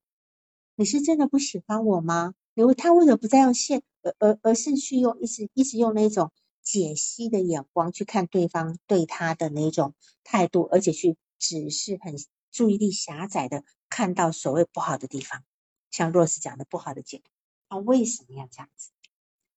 [0.76, 2.34] 你是真的不喜欢我吗？
[2.56, 6.32] 因为他为什么不再用现，而而而是去用一直一直用那种？
[6.66, 9.94] 解析的眼光去看对方对他的那种
[10.24, 12.16] 态度，而且去只是很
[12.52, 15.44] 注意力狭窄的看到所谓不好的地方，
[15.92, 17.30] 像若斯讲的不好的解读，
[17.70, 18.90] 他为什么要这样子？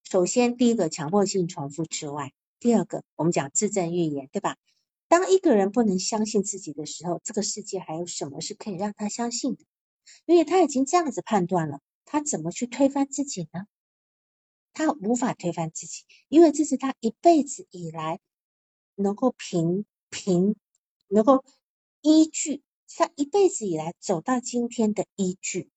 [0.05, 4.59] 首先，第一个强迫性重复之外，第二个我们讲自证预言，对吧？
[5.09, 9.65] 当一个人不能相信自己的时候，这个世界还有什么是可以让他相信的？
[10.27, 13.65] 因为他已经这样子判断了，他怎么去推翻自己呢？
[14.79, 18.21] 他无法推翻自己，因为这是他一辈子以来
[18.95, 20.55] 能够凭凭
[21.09, 21.45] 能够
[22.01, 22.63] 依据，
[22.97, 25.69] 他一辈子以来走到今天的依据，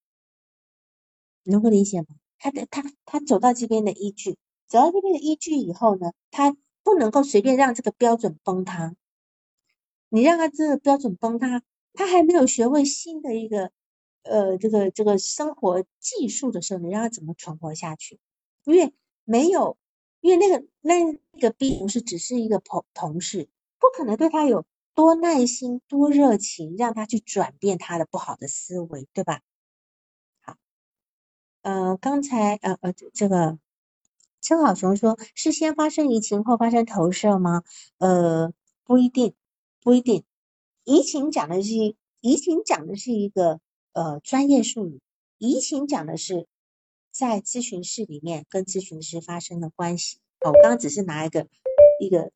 [1.42, 2.10] 能够理解吗？
[2.38, 4.38] 他的他他走到这边的依据，
[4.68, 8.96] 走到这边的依据以后呢，他不能够随便让这个标准崩塌。
[10.10, 13.72] 你让他这个标准崩塌，他还没有学会新的一个
[14.22, 18.20] 呃这个这个生活技术的时候，你让他怎么存活下去？
[18.64, 18.94] 因为
[19.24, 19.78] 没有，
[20.20, 23.50] 因为那个那那个 B 同事只是一个同同事，
[23.80, 29.42] 不可能对他有多耐心、多热情，让他去转变他的不好的思维，对吧？
[30.42, 30.58] 好，
[31.64, 33.58] 呃，刚才呃呃这个
[34.42, 37.64] 陈好雄说，是先发生移情后发生投射吗？
[37.98, 38.54] 呃，
[38.84, 39.34] 不一定，
[39.82, 40.24] 不一定。
[40.84, 43.60] 移情讲的是移情讲的是一个
[43.94, 45.02] 呃专业术语，
[45.40, 46.48] 移情讲的是。
[47.12, 51.48] 在咨询室里面跟咨询师发生的关系，我刚刚只是拿一个
[52.00, 52.32] 一个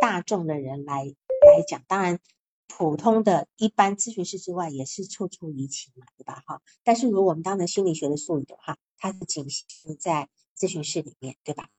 [0.00, 2.20] 大众的人来来讲，当然
[2.68, 6.42] 普通的一般咨询师之外也是处处移情嘛，对吧？
[6.46, 11.70] 哈，但是如果我们当成心理学的术语的话，它是仅限在咨询室里面，对吧？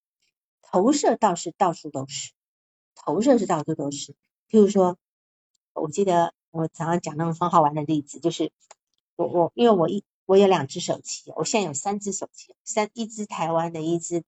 [0.62, 2.32] 投射倒是到处都是，
[2.96, 4.14] 投射是到处都是。
[4.50, 4.98] 譬如说，
[5.74, 8.52] 我记得我常常讲那种很好玩的例子，就是
[9.16, 10.04] 我我因为我一。
[10.26, 14.24] 我有两只手机，我现在有三只手机，三一只台湾的，一只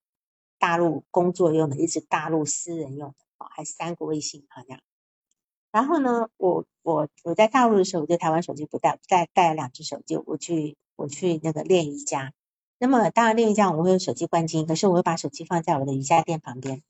[0.60, 4.80] 大陆工作用的，一只大陆私人用的，哦，还三个微信好像。
[5.72, 12.34] 然后呢，我我我在大陆的时候，我就台湾手机不带，带带了两只手机，我去我去那个练瑜伽。
[12.78, 16.84] 那么当然练瑜伽我会用手机关机，可是我会把手机放在我的瑜伽垫旁边。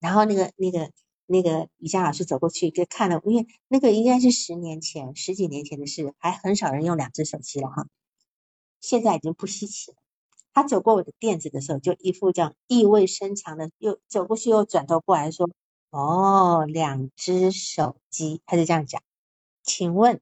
[0.00, 0.90] 然后那个那个
[1.26, 7.86] 那个瑜伽老师走过去就看了，因为那个应该是十年前、十几年前的事，还很少人用两只手机了哈。
[8.86, 9.96] 现在已经不稀奇了。
[10.52, 15.50] 他走过我的垫子的时候，就一副这样意味深长的，又走过去又转头过来说
[15.90, 19.02] ：“哦，两只手机。”他就这样讲。
[19.64, 20.20] 请问，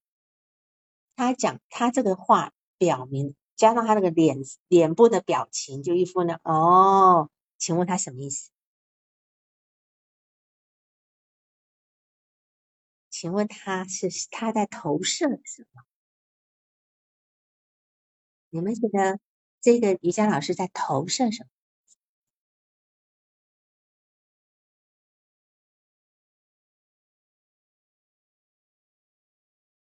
[1.14, 4.38] 他讲他这个话表明，加上他那个脸
[4.68, 8.48] 脸部的表情，就一副呢，哦，请问他什么意思？
[13.10, 15.82] 请问他是他在投射什么？
[18.54, 19.18] 你们觉得
[19.60, 21.48] 这个瑜伽老师在投射什么？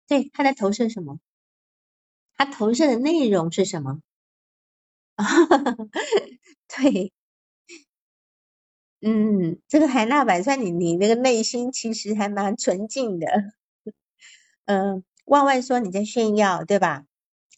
[0.09, 1.21] 对，他在投射什么？
[2.37, 4.01] 他投射的内容是什么？
[6.69, 7.13] 对，
[9.03, 13.27] 嗯，这个海纳百川，你你那个内心其实还蛮纯净的。
[14.67, 17.05] 嗯，万万说你在炫耀，对吧？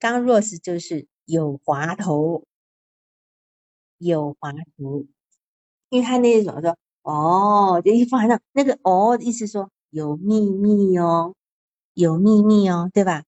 [0.00, 2.44] 刚 Rose 就是有滑头，
[3.98, 5.04] 有滑头，
[5.90, 11.34] 因为他那种说哦，就一放上那个哦，意思说有秘密哦，
[11.94, 13.24] 有秘密哦，对吧？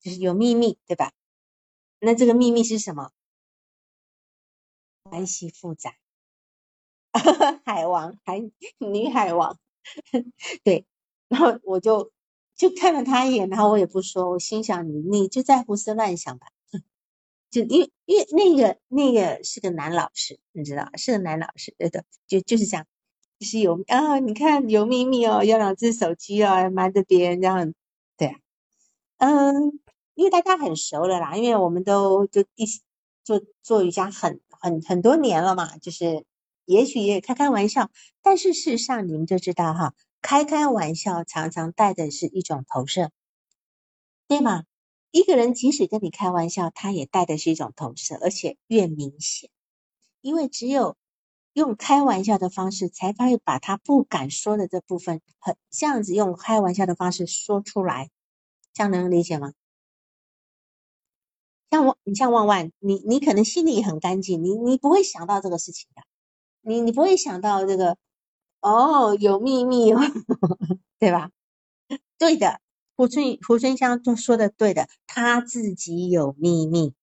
[0.00, 1.12] 就是有秘密，对吧？
[2.00, 3.10] 那这个秘密是什么？
[5.10, 5.94] 关系复杂，
[7.64, 8.40] 海王，海
[8.78, 9.58] 女海王，
[10.64, 10.86] 对，
[11.28, 12.10] 然后我就
[12.56, 16.48] 就看了他一眼，然后我也不说，我心想你你就在胡思乱想吧。
[17.50, 22.86] 就因为因为那个那个是个男老师，你知道是个男老师，对的，就就是这样，
[23.38, 27.74] 就是有啊，你看有秘密哦，有两只手机哦，瞒着别人这样，
[28.16, 28.38] 对啊，
[29.18, 29.80] 嗯，
[30.14, 32.80] 因为大家很熟了啦，因为我们都就一起
[33.22, 36.24] 做做瑜伽很很很多年了嘛，就是
[36.64, 37.90] 也许也开开玩笑，
[38.22, 43.10] 但是事实上你们就知道哈，开开玩笑常常带的是一种投射，
[44.28, 44.64] 对吗？
[45.10, 49.50] 一个人即使跟你开玩笑，他也带的是一种投射，而且越明显。
[50.22, 50.96] 因为只有
[51.52, 58.08] 用开玩笑的方式，才会把他不敢说的这部分，很这样子用开玩笑的方式说出来，
[58.72, 59.52] 这样能理解吗？
[61.70, 66.02] 像我，你像万万，你你可能心里很干净，你你不会想到这个事情的，
[66.60, 67.98] 你你不会想到这个
[68.62, 69.98] 哦，有秘密哦，
[70.98, 71.30] 对吧？
[72.18, 72.60] 对的。
[72.96, 76.94] 胡春胡春香都说的对的，他自己有秘密，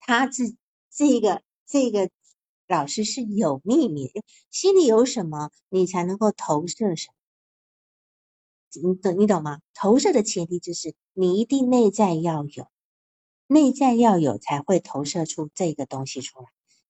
[0.00, 0.56] 他自
[0.90, 2.10] 这个这个
[2.68, 4.10] 老师是有秘密，
[4.50, 7.14] 心里有什么，你才能够投射什么，
[8.88, 9.60] 你懂你懂吗？
[9.74, 12.68] 投射的前提就是你一定内在要有，
[13.46, 16.46] 内在要有才会投射出这个东西出来，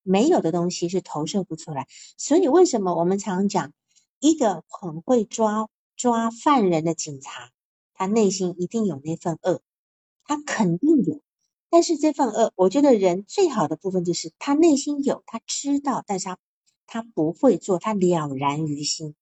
[0.06, 1.86] 没有的东西是投射不出来。
[2.16, 3.72] 所以为什么我们常讲
[4.20, 7.50] 一个很会抓抓犯人的警察？
[7.92, 9.62] 他内心一定有那份恶，
[10.24, 11.20] 他肯定有。
[11.70, 16.38] 但是这份恶，我觉得人最好的部分就是他内心有，他知道，但是他
[16.86, 19.14] 他不会做，他了然于心，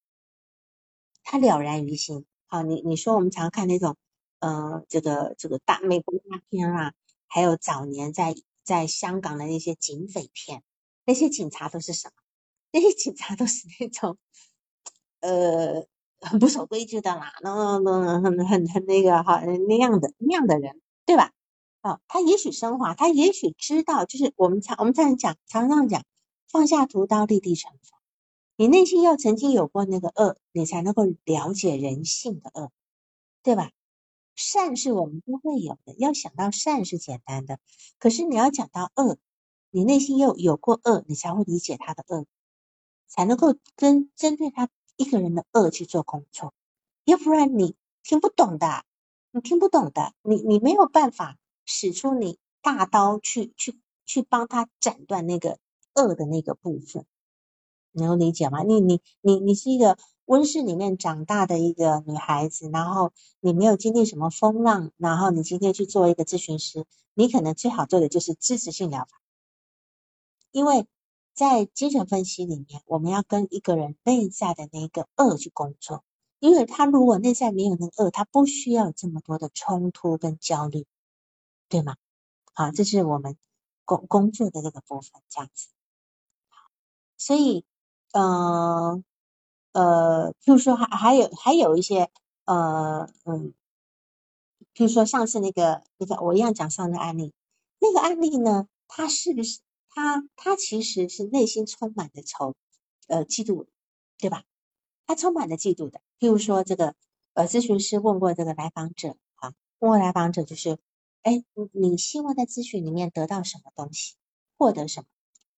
[1.23, 2.27] 他了然于心。
[2.47, 3.97] 好，你你说我们常看那种
[4.41, 6.93] 呃，这个这个大美国大片啊，
[7.27, 10.63] 还有早年在在香港的那些警匪片，
[11.05, 12.15] 那些警察都是什么？
[12.73, 14.19] 那些警察都是那种
[15.21, 15.87] 呃。
[16.21, 21.33] 很不守规矩的啦，那那那很很很那个哈那样的那样的人，对吧？
[21.83, 26.03] 啊，他也许升华，他也许知道，就是我们常我们常讲常常讲，
[26.49, 27.99] 放下屠刀立地成佛。
[28.57, 32.71] 你内心要曾经有过那个恶，你才能够了解人性的恶，
[33.43, 33.71] 对吧？
[34.35, 37.59] 善是我们都会有的，要想到善是简单的，
[37.99, 39.19] 可是你要讲到恶，
[39.75, 42.27] 你内心又有过恶，你才会理解他的恶，
[43.09, 44.69] 才能够跟针对他。
[44.97, 46.55] 一个人的恶去做工作，
[47.05, 48.85] 要不然你听不懂的，
[49.33, 55.59] 你听不懂的，你你没有办法使出你大刀去去去帮他斩断那个
[55.97, 57.07] 恶的那个部分，
[57.91, 58.63] 能够理解吗？
[58.63, 69.21] 你你你你是一个温室里面长大的一个女孩子，然后你没有经历什么风浪，然后你今天去做一个咨询师，你可能最好做的就是支持性疗法，
[70.55, 70.87] 因为。
[71.37, 76.05] 在精神分析里面，我们要跟一个人内在的那个恶去工作，
[76.39, 80.87] 因为他如果内在没有那个恶，他不需要这么多的冲突跟焦虑，
[81.69, 81.97] 对吗？
[82.53, 83.37] 好，这是我们
[83.85, 85.67] 工工作的这个部分，这样子。
[87.19, 87.65] 所以，
[88.13, 89.03] 呃
[89.73, 92.13] 呃，譬如说还还有还有一些
[92.45, 93.55] 呃嗯，
[94.73, 97.33] 譬如说上次那个那个我一样讲上的案例，
[97.81, 99.59] 那个案例呢，他是不是？
[99.95, 102.55] 他他其实是内心充满的仇，
[103.07, 103.67] 呃，嫉妒，
[104.19, 104.43] 对吧？
[105.07, 106.01] 他充满了嫉妒的。
[106.19, 106.95] 譬如说，这个
[107.35, 110.79] 呃，咨询师问过这个来访者，啊，问过来访者就是，
[111.23, 114.17] 哎，你你希望在咨询里面得到什么东西，
[114.59, 115.07] 获得什么？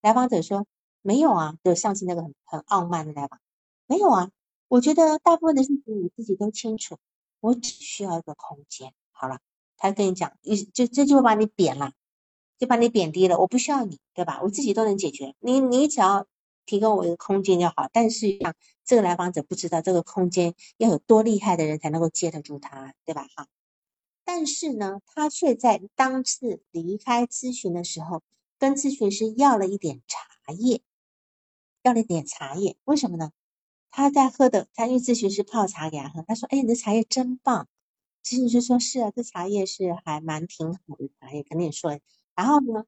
[0.02, 0.66] 来访者说
[1.00, 3.40] 没有啊，就上次那个很很傲慢的来访，
[3.86, 4.30] 没有啊，
[4.68, 6.98] 我觉得大部分的事情你自己都清楚，
[7.40, 8.92] 我只需要一个空间。
[9.12, 9.40] 好了，
[9.78, 11.92] 他跟你讲，一就这就把你贬了。
[12.58, 14.40] 就把你贬低了，我不需要你，对吧？
[14.42, 16.26] 我自己都能解决，你你只要
[16.64, 17.88] 提供我一个空间就好。
[17.92, 18.38] 但是
[18.84, 23.26] 这个来访者不知道这个空间要有多厉害的人才能够接得住他，对吧？
[23.34, 23.46] 哈。
[24.24, 28.22] 但是呢，他却在当次离开咨询的时候，
[28.58, 30.82] 跟咨询师要了一点茶叶，
[31.82, 33.30] 要了一点茶叶，为什么呢？
[33.90, 37.68] 他在喝的，他因为咨询师泡茶给他喝，他说：“哎，你的茶叶真棒。”
[38.24, 41.98] 咨询师说：“是啊，这茶叶是还蛮挺好的茶叶，肯定说。”
[42.36, 42.84] 然后呢，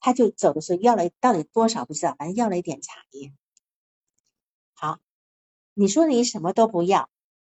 [0.00, 3.32] 他就走的时候要了到底多少不知道，反正要了一点茶叶。
[4.74, 4.98] 好，
[5.72, 7.08] 你说你什么都不要，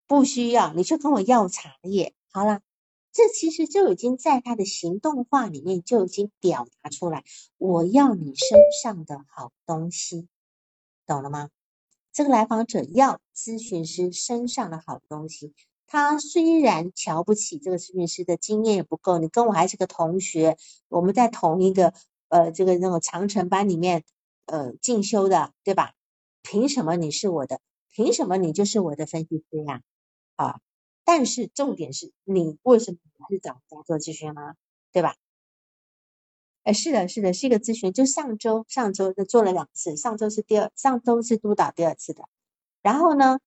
[0.07, 2.15] 不需要，你就跟我要茶叶。
[2.31, 2.61] 好了，
[3.13, 7.25] 这其实就已经在他的行动化里面就已经表达出来，
[7.57, 10.29] 我要你身上的好东西，
[11.07, 11.51] 懂了吗？
[12.13, 15.55] 这个来访者要咨询师身上的好东西。
[15.87, 20.57] 他虽然瞧不起这个咨询师的经验也不够，你跟我还是个同学，
[20.89, 21.95] 我们在同一个
[22.29, 24.05] 呃这个那种长城班里面
[24.47, 25.95] 呃进修的，对吧？
[26.43, 27.61] 凭什么你是我的？
[27.91, 29.83] 凭什么你就是我的分析师呀？
[30.35, 30.61] 啊，
[31.05, 32.99] 但是重点是你为什么
[33.31, 34.55] 是找工作咨询吗？
[34.93, 35.17] 对吧？
[36.63, 42.25] 哎，是的，是的，是一个咨询，就上周上周就做了两次，上周是第二，上周是督导第二次的。
[42.83, 43.39] 然后呢，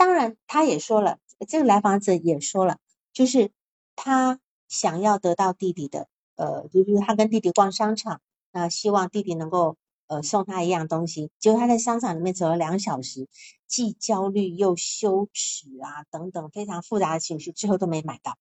[0.00, 2.78] 当然他也说了，这个来访者也说了，
[3.12, 3.50] 就是
[3.96, 9.76] 他想要得到弟弟的，呃，就是他跟弟弟逛商场，那希望弟弟能够
[10.06, 13.28] 呃送他一样东西，结果他在商场里面走了两小时，
[13.66, 18.38] 既焦虑又羞耻啊等等非常复杂的情绪，最后都没买到。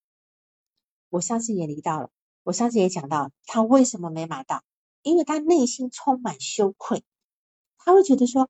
[1.10, 2.10] 我上次也提到了。
[2.44, 4.64] 我上次也讲到，他为什么没买到？
[5.02, 7.04] 因为他内心充满羞愧，
[7.78, 8.50] 他会觉得说，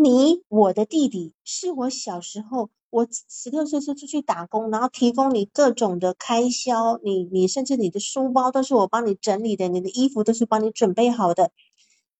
[0.00, 11.50] 你我的弟弟是我小时候，我十六岁就出去打工，然后提供你各种的开销，你你甚至你的书包都是我帮你整理的，你的衣服都是帮你准备好的，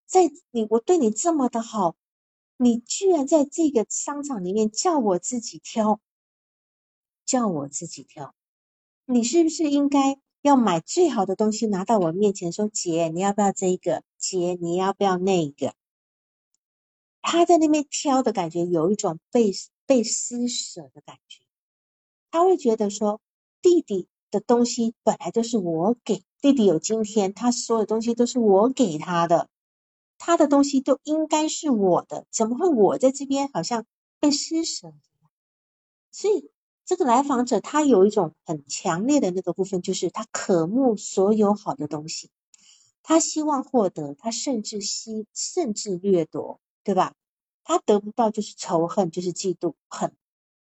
[0.06, 1.94] 在你我对你这么的好，
[2.56, 6.00] 你居然在这个商场里面叫我自己挑，
[7.24, 8.34] 叫我自己挑，
[9.06, 10.20] 你是不是应该？
[10.40, 14.02] 要买最好的东西拿到我面前，说姐，你要不要这个？
[14.18, 15.74] 姐，你要不要那个？
[17.22, 19.52] 他在那边挑的感觉，有一种被
[19.86, 21.40] 被施舍的感觉。
[22.30, 23.20] 他会觉得说，
[23.62, 29.48] 弟弟的东西本来就是我给弟弟有今天，他所有东西都是我给他的，
[30.18, 33.86] 他的东西都应该是我的，怎么会我在这边好像
[34.20, 34.92] 被施舍？
[36.10, 36.50] 所以。
[36.88, 42.30] 这个来访者他有一种很强烈的那个部分，就是他渴慕所有好的东西，
[43.02, 47.14] 他希望获得，他甚至希甚至掠夺，对吧？
[47.64, 50.16] 他得不到就是仇恨，就是嫉妒恨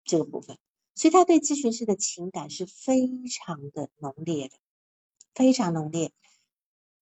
[0.04, 0.58] 这个部分，
[0.96, 4.56] 所以他对咨询师的情感是非常的浓烈的，
[5.34, 6.12] 非常浓烈。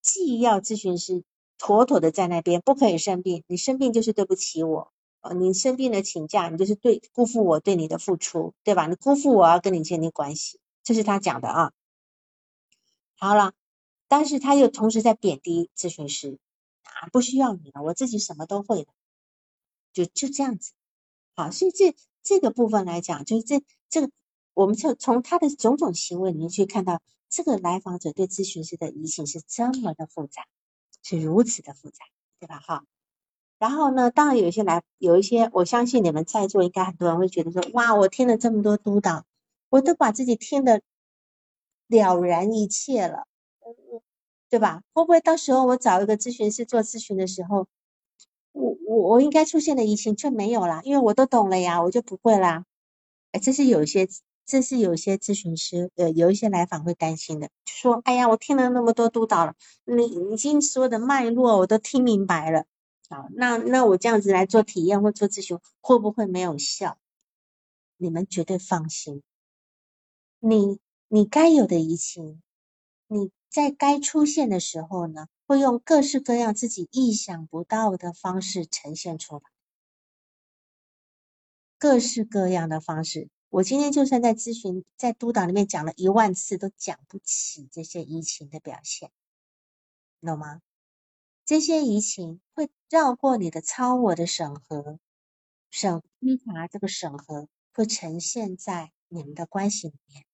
[0.01, 1.23] 既要咨询师
[1.57, 4.91] 妥妥的在那边，不可以生病，你生病就是对不起我。
[5.21, 8.87] 呃，你生病了请假，你就是对辜负我对你的付出，对吧？
[8.87, 11.71] 你辜负我要跟你建立关系，这是他讲的啊。
[13.15, 13.53] 好了，
[14.09, 16.39] 但是他又同时在贬低咨询师
[16.83, 18.91] 啊，不需要你了，我自己什么都会的，
[19.93, 20.73] 就就这样子。
[21.35, 24.11] 好，所以这这个部分来讲，就是这这个，
[24.53, 30.45] 我们就从他的种种行为里面去看到，这个来访者对咨询师的移情是这么的复杂，
[31.03, 32.05] 是如此的复杂，
[32.39, 32.59] 对吧？
[32.59, 32.85] 哈。
[33.59, 39.25] 然后呢，当然有一些来，有一些，我相信你们在座应该很多人会觉得说，哇，我听了这么多督导，
[39.69, 40.81] 我都把自己听得
[41.87, 43.25] 了然一切了，
[44.49, 44.83] 对吧？
[44.93, 47.67] 会不会到时候我找一个咨询师做咨询的时候，
[48.53, 52.65] 我我我应该出现的疑情就没有啦，因为我都懂了呀，我就不会啦。
[53.31, 54.07] 哎，这是有些，
[54.45, 62.65] 这是有些咨询师，呃，有一些来访会担心的，就说，哎呀，我听了那么多督导了，你已经说的脉络我都听明白了。
[63.09, 66.97] 好，那那我这样子来做体验或做咨询，会不会没有效？
[67.97, 69.21] 你们绝对放心。
[70.39, 72.41] 你你该有的移情，
[73.07, 79.41] 你在该出现的时候呢，会用各式各样自己意想不到的方式呈现出来，
[81.77, 83.29] 各式各样的方式。
[83.49, 89.11] 我今天就算在咨询、在督导里面讲了一万次，都讲不起这些移情的表现，
[90.21, 90.59] 懂吗？
[91.45, 94.97] 这些移情会绕过你的超我的审核，
[95.69, 100.25] 审批查这个审核会呈现在你们的关系里面。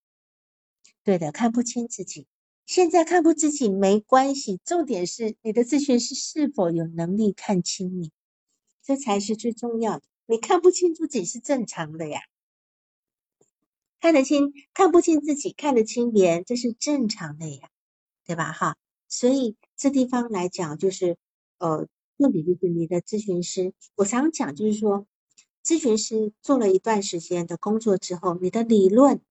[1.04, 2.26] 对的，看不清自己，
[2.70, 8.12] 现在看不自己没关系，重点是你的咨询师是否有能力看清你，
[8.84, 10.04] 这才是最重要的。
[10.28, 12.20] 你看不清自己是正常的呀，
[14.00, 17.72] 看得清看不清自己，看得清别人，这是正常的呀，
[18.24, 18.52] 对吧？
[18.52, 18.78] 哈。
[19.08, 21.18] 所以这地方来讲，就是
[21.58, 21.88] 呃，
[22.20, 23.74] 重点就是你的咨询师。
[23.96, 25.08] 我常讲，就是说，
[25.66, 29.22] 咨询师做了一段时间的工作之后，你的理论、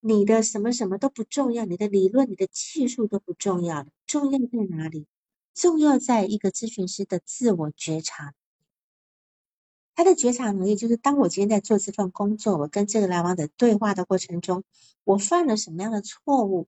[0.00, 5.06] 你的什么什么都不重要，你的理论、你的技术都不重要重要在哪里？
[5.54, 8.34] 重要在一个咨询师的自我觉察。
[9.94, 14.64] 他的觉察能力，就是当我今天在做这份工作，我跟这个来访者对话的过程中，
[15.04, 16.66] 我犯了什么样的错误？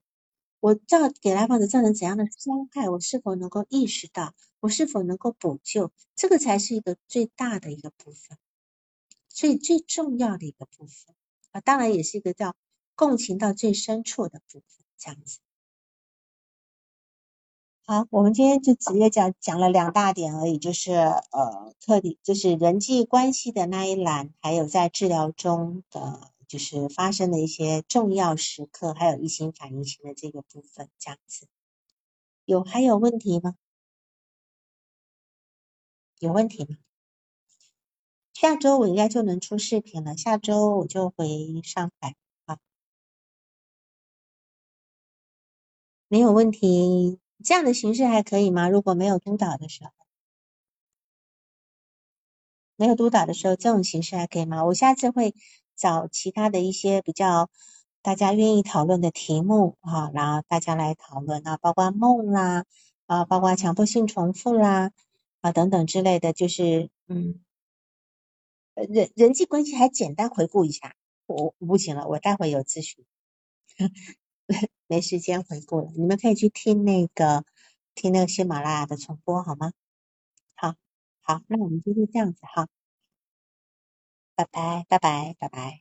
[0.61, 2.91] 我造给来访者造成怎样的伤害？
[2.91, 4.35] 我是否能够意识到？
[4.61, 5.91] 我是否能够补救？
[6.15, 8.37] 这个才是一个最大的一个部分，
[9.29, 11.15] 所以最重要的一个部分
[11.53, 12.55] 啊，当然也是一个叫
[12.95, 15.39] 共情到最深处的部分，这样子。
[17.85, 26.33] 好，我们今天就直接讲讲了两大点而已，就是呃，特点就是人际关系的那一栏，还有在治疗中的。
[26.49, 31.49] 就是发生的一些重要时刻，还有移情反应型的这个部分，这样子
[32.45, 33.55] 有还有问题吗？
[36.19, 36.77] 有问题吗？
[38.35, 42.17] 下周我应该就能出视频了，下周我就回上海
[46.13, 47.19] 没有问题。
[47.43, 48.69] 这样的形式还可以吗？
[48.69, 49.91] 如果没有督导的时候，
[52.77, 54.63] 没有督导的时候，这种形式还可以吗？
[54.67, 55.35] 我下次会
[55.75, 57.49] 找其他的一些比较
[58.03, 62.67] 大家愿意讨论的题目啊，然后大家来讨论啊，包括梦啦
[63.07, 64.91] 啊，包括强迫性重复啦
[65.41, 67.41] 啊等等之类的，就是嗯，
[68.75, 70.95] 人人际关系还简单回顾一下，
[71.25, 73.03] 我不行了，我待会有咨询。
[74.93, 77.47] 没时间回顾了，你们可以去听那个
[77.95, 79.73] 听那个喜马拉雅的重播好吗？
[80.55, 80.75] 好，
[81.23, 82.69] 好，那我们今天这样子哈，
[84.35, 85.81] 拜拜，拜拜，拜拜。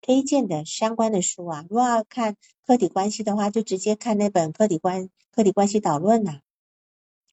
[0.00, 6.40] 推荐的相关的书啊，如果要看客体关系的话，就直接看那本《客体关客体关系导论》呐，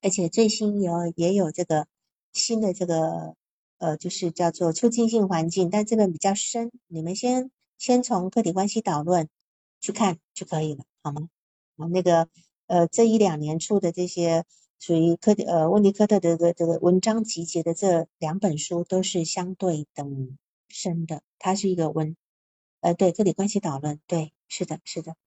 [0.04, 1.88] 而且最新有也有这个
[2.32, 3.36] 新的这个
[3.80, 7.50] 呃，就是叫做促进性环境，但这本比较深，你们先。
[7.84, 9.28] 先从客体关系导论
[9.82, 11.28] 去看就可以了，好吗？
[11.76, 12.30] 啊，那个
[12.66, 14.46] 呃，这一两年出的这些
[14.80, 20.38] 属于科体呃温尼科特的这个这个文章集结的这两本书都是相对等
[20.70, 22.16] 深的，它是一个文
[22.80, 25.18] 呃对客体关系导论，对，是的，是的，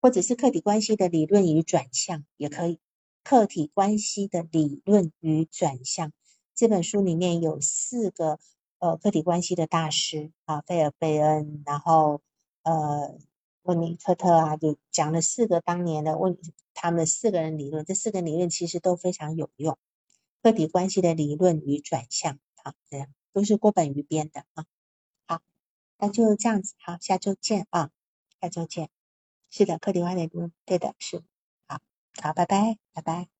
[0.00, 2.78] 或者是客体关系的理论与转向也可以，
[3.24, 6.12] 客体关系的理论与转向
[6.54, 8.38] 这本书里面有四个。
[8.78, 12.20] 呃，客体关系的大师啊，费尔贝恩，然后
[12.62, 13.18] 呃，
[13.62, 16.38] 温尼科特啊，就讲了四个当年的问
[16.74, 19.78] 他们四个人理论，这四个理论其实都非常有用。
[20.42, 24.66] 客体关系的理论与转向，啊，这样都是郭本于编的啊。
[25.26, 25.40] 好，
[25.98, 27.90] 那就这样子，好，下周见啊，
[28.40, 28.90] 下周见。
[29.50, 31.22] 是的，客体化的理论，对的，是。
[31.66, 31.80] 好，
[32.22, 33.35] 好，拜拜，拜拜。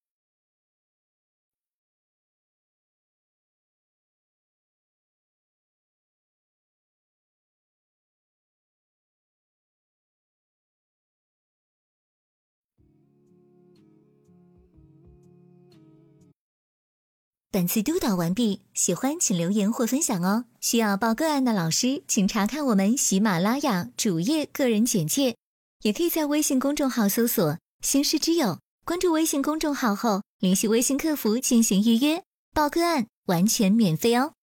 [17.57, 20.45] 本次督导完毕，喜欢请留言或分享哦。
[20.61, 25.37] 需要报个案的老师，请查看我们喜马拉雅主页个人简介，
[25.81, 34.35] 也可以在微信公众号搜索“星师之友”，关注微信公众号后联系微信客服进行预约报个案，完全免费哦。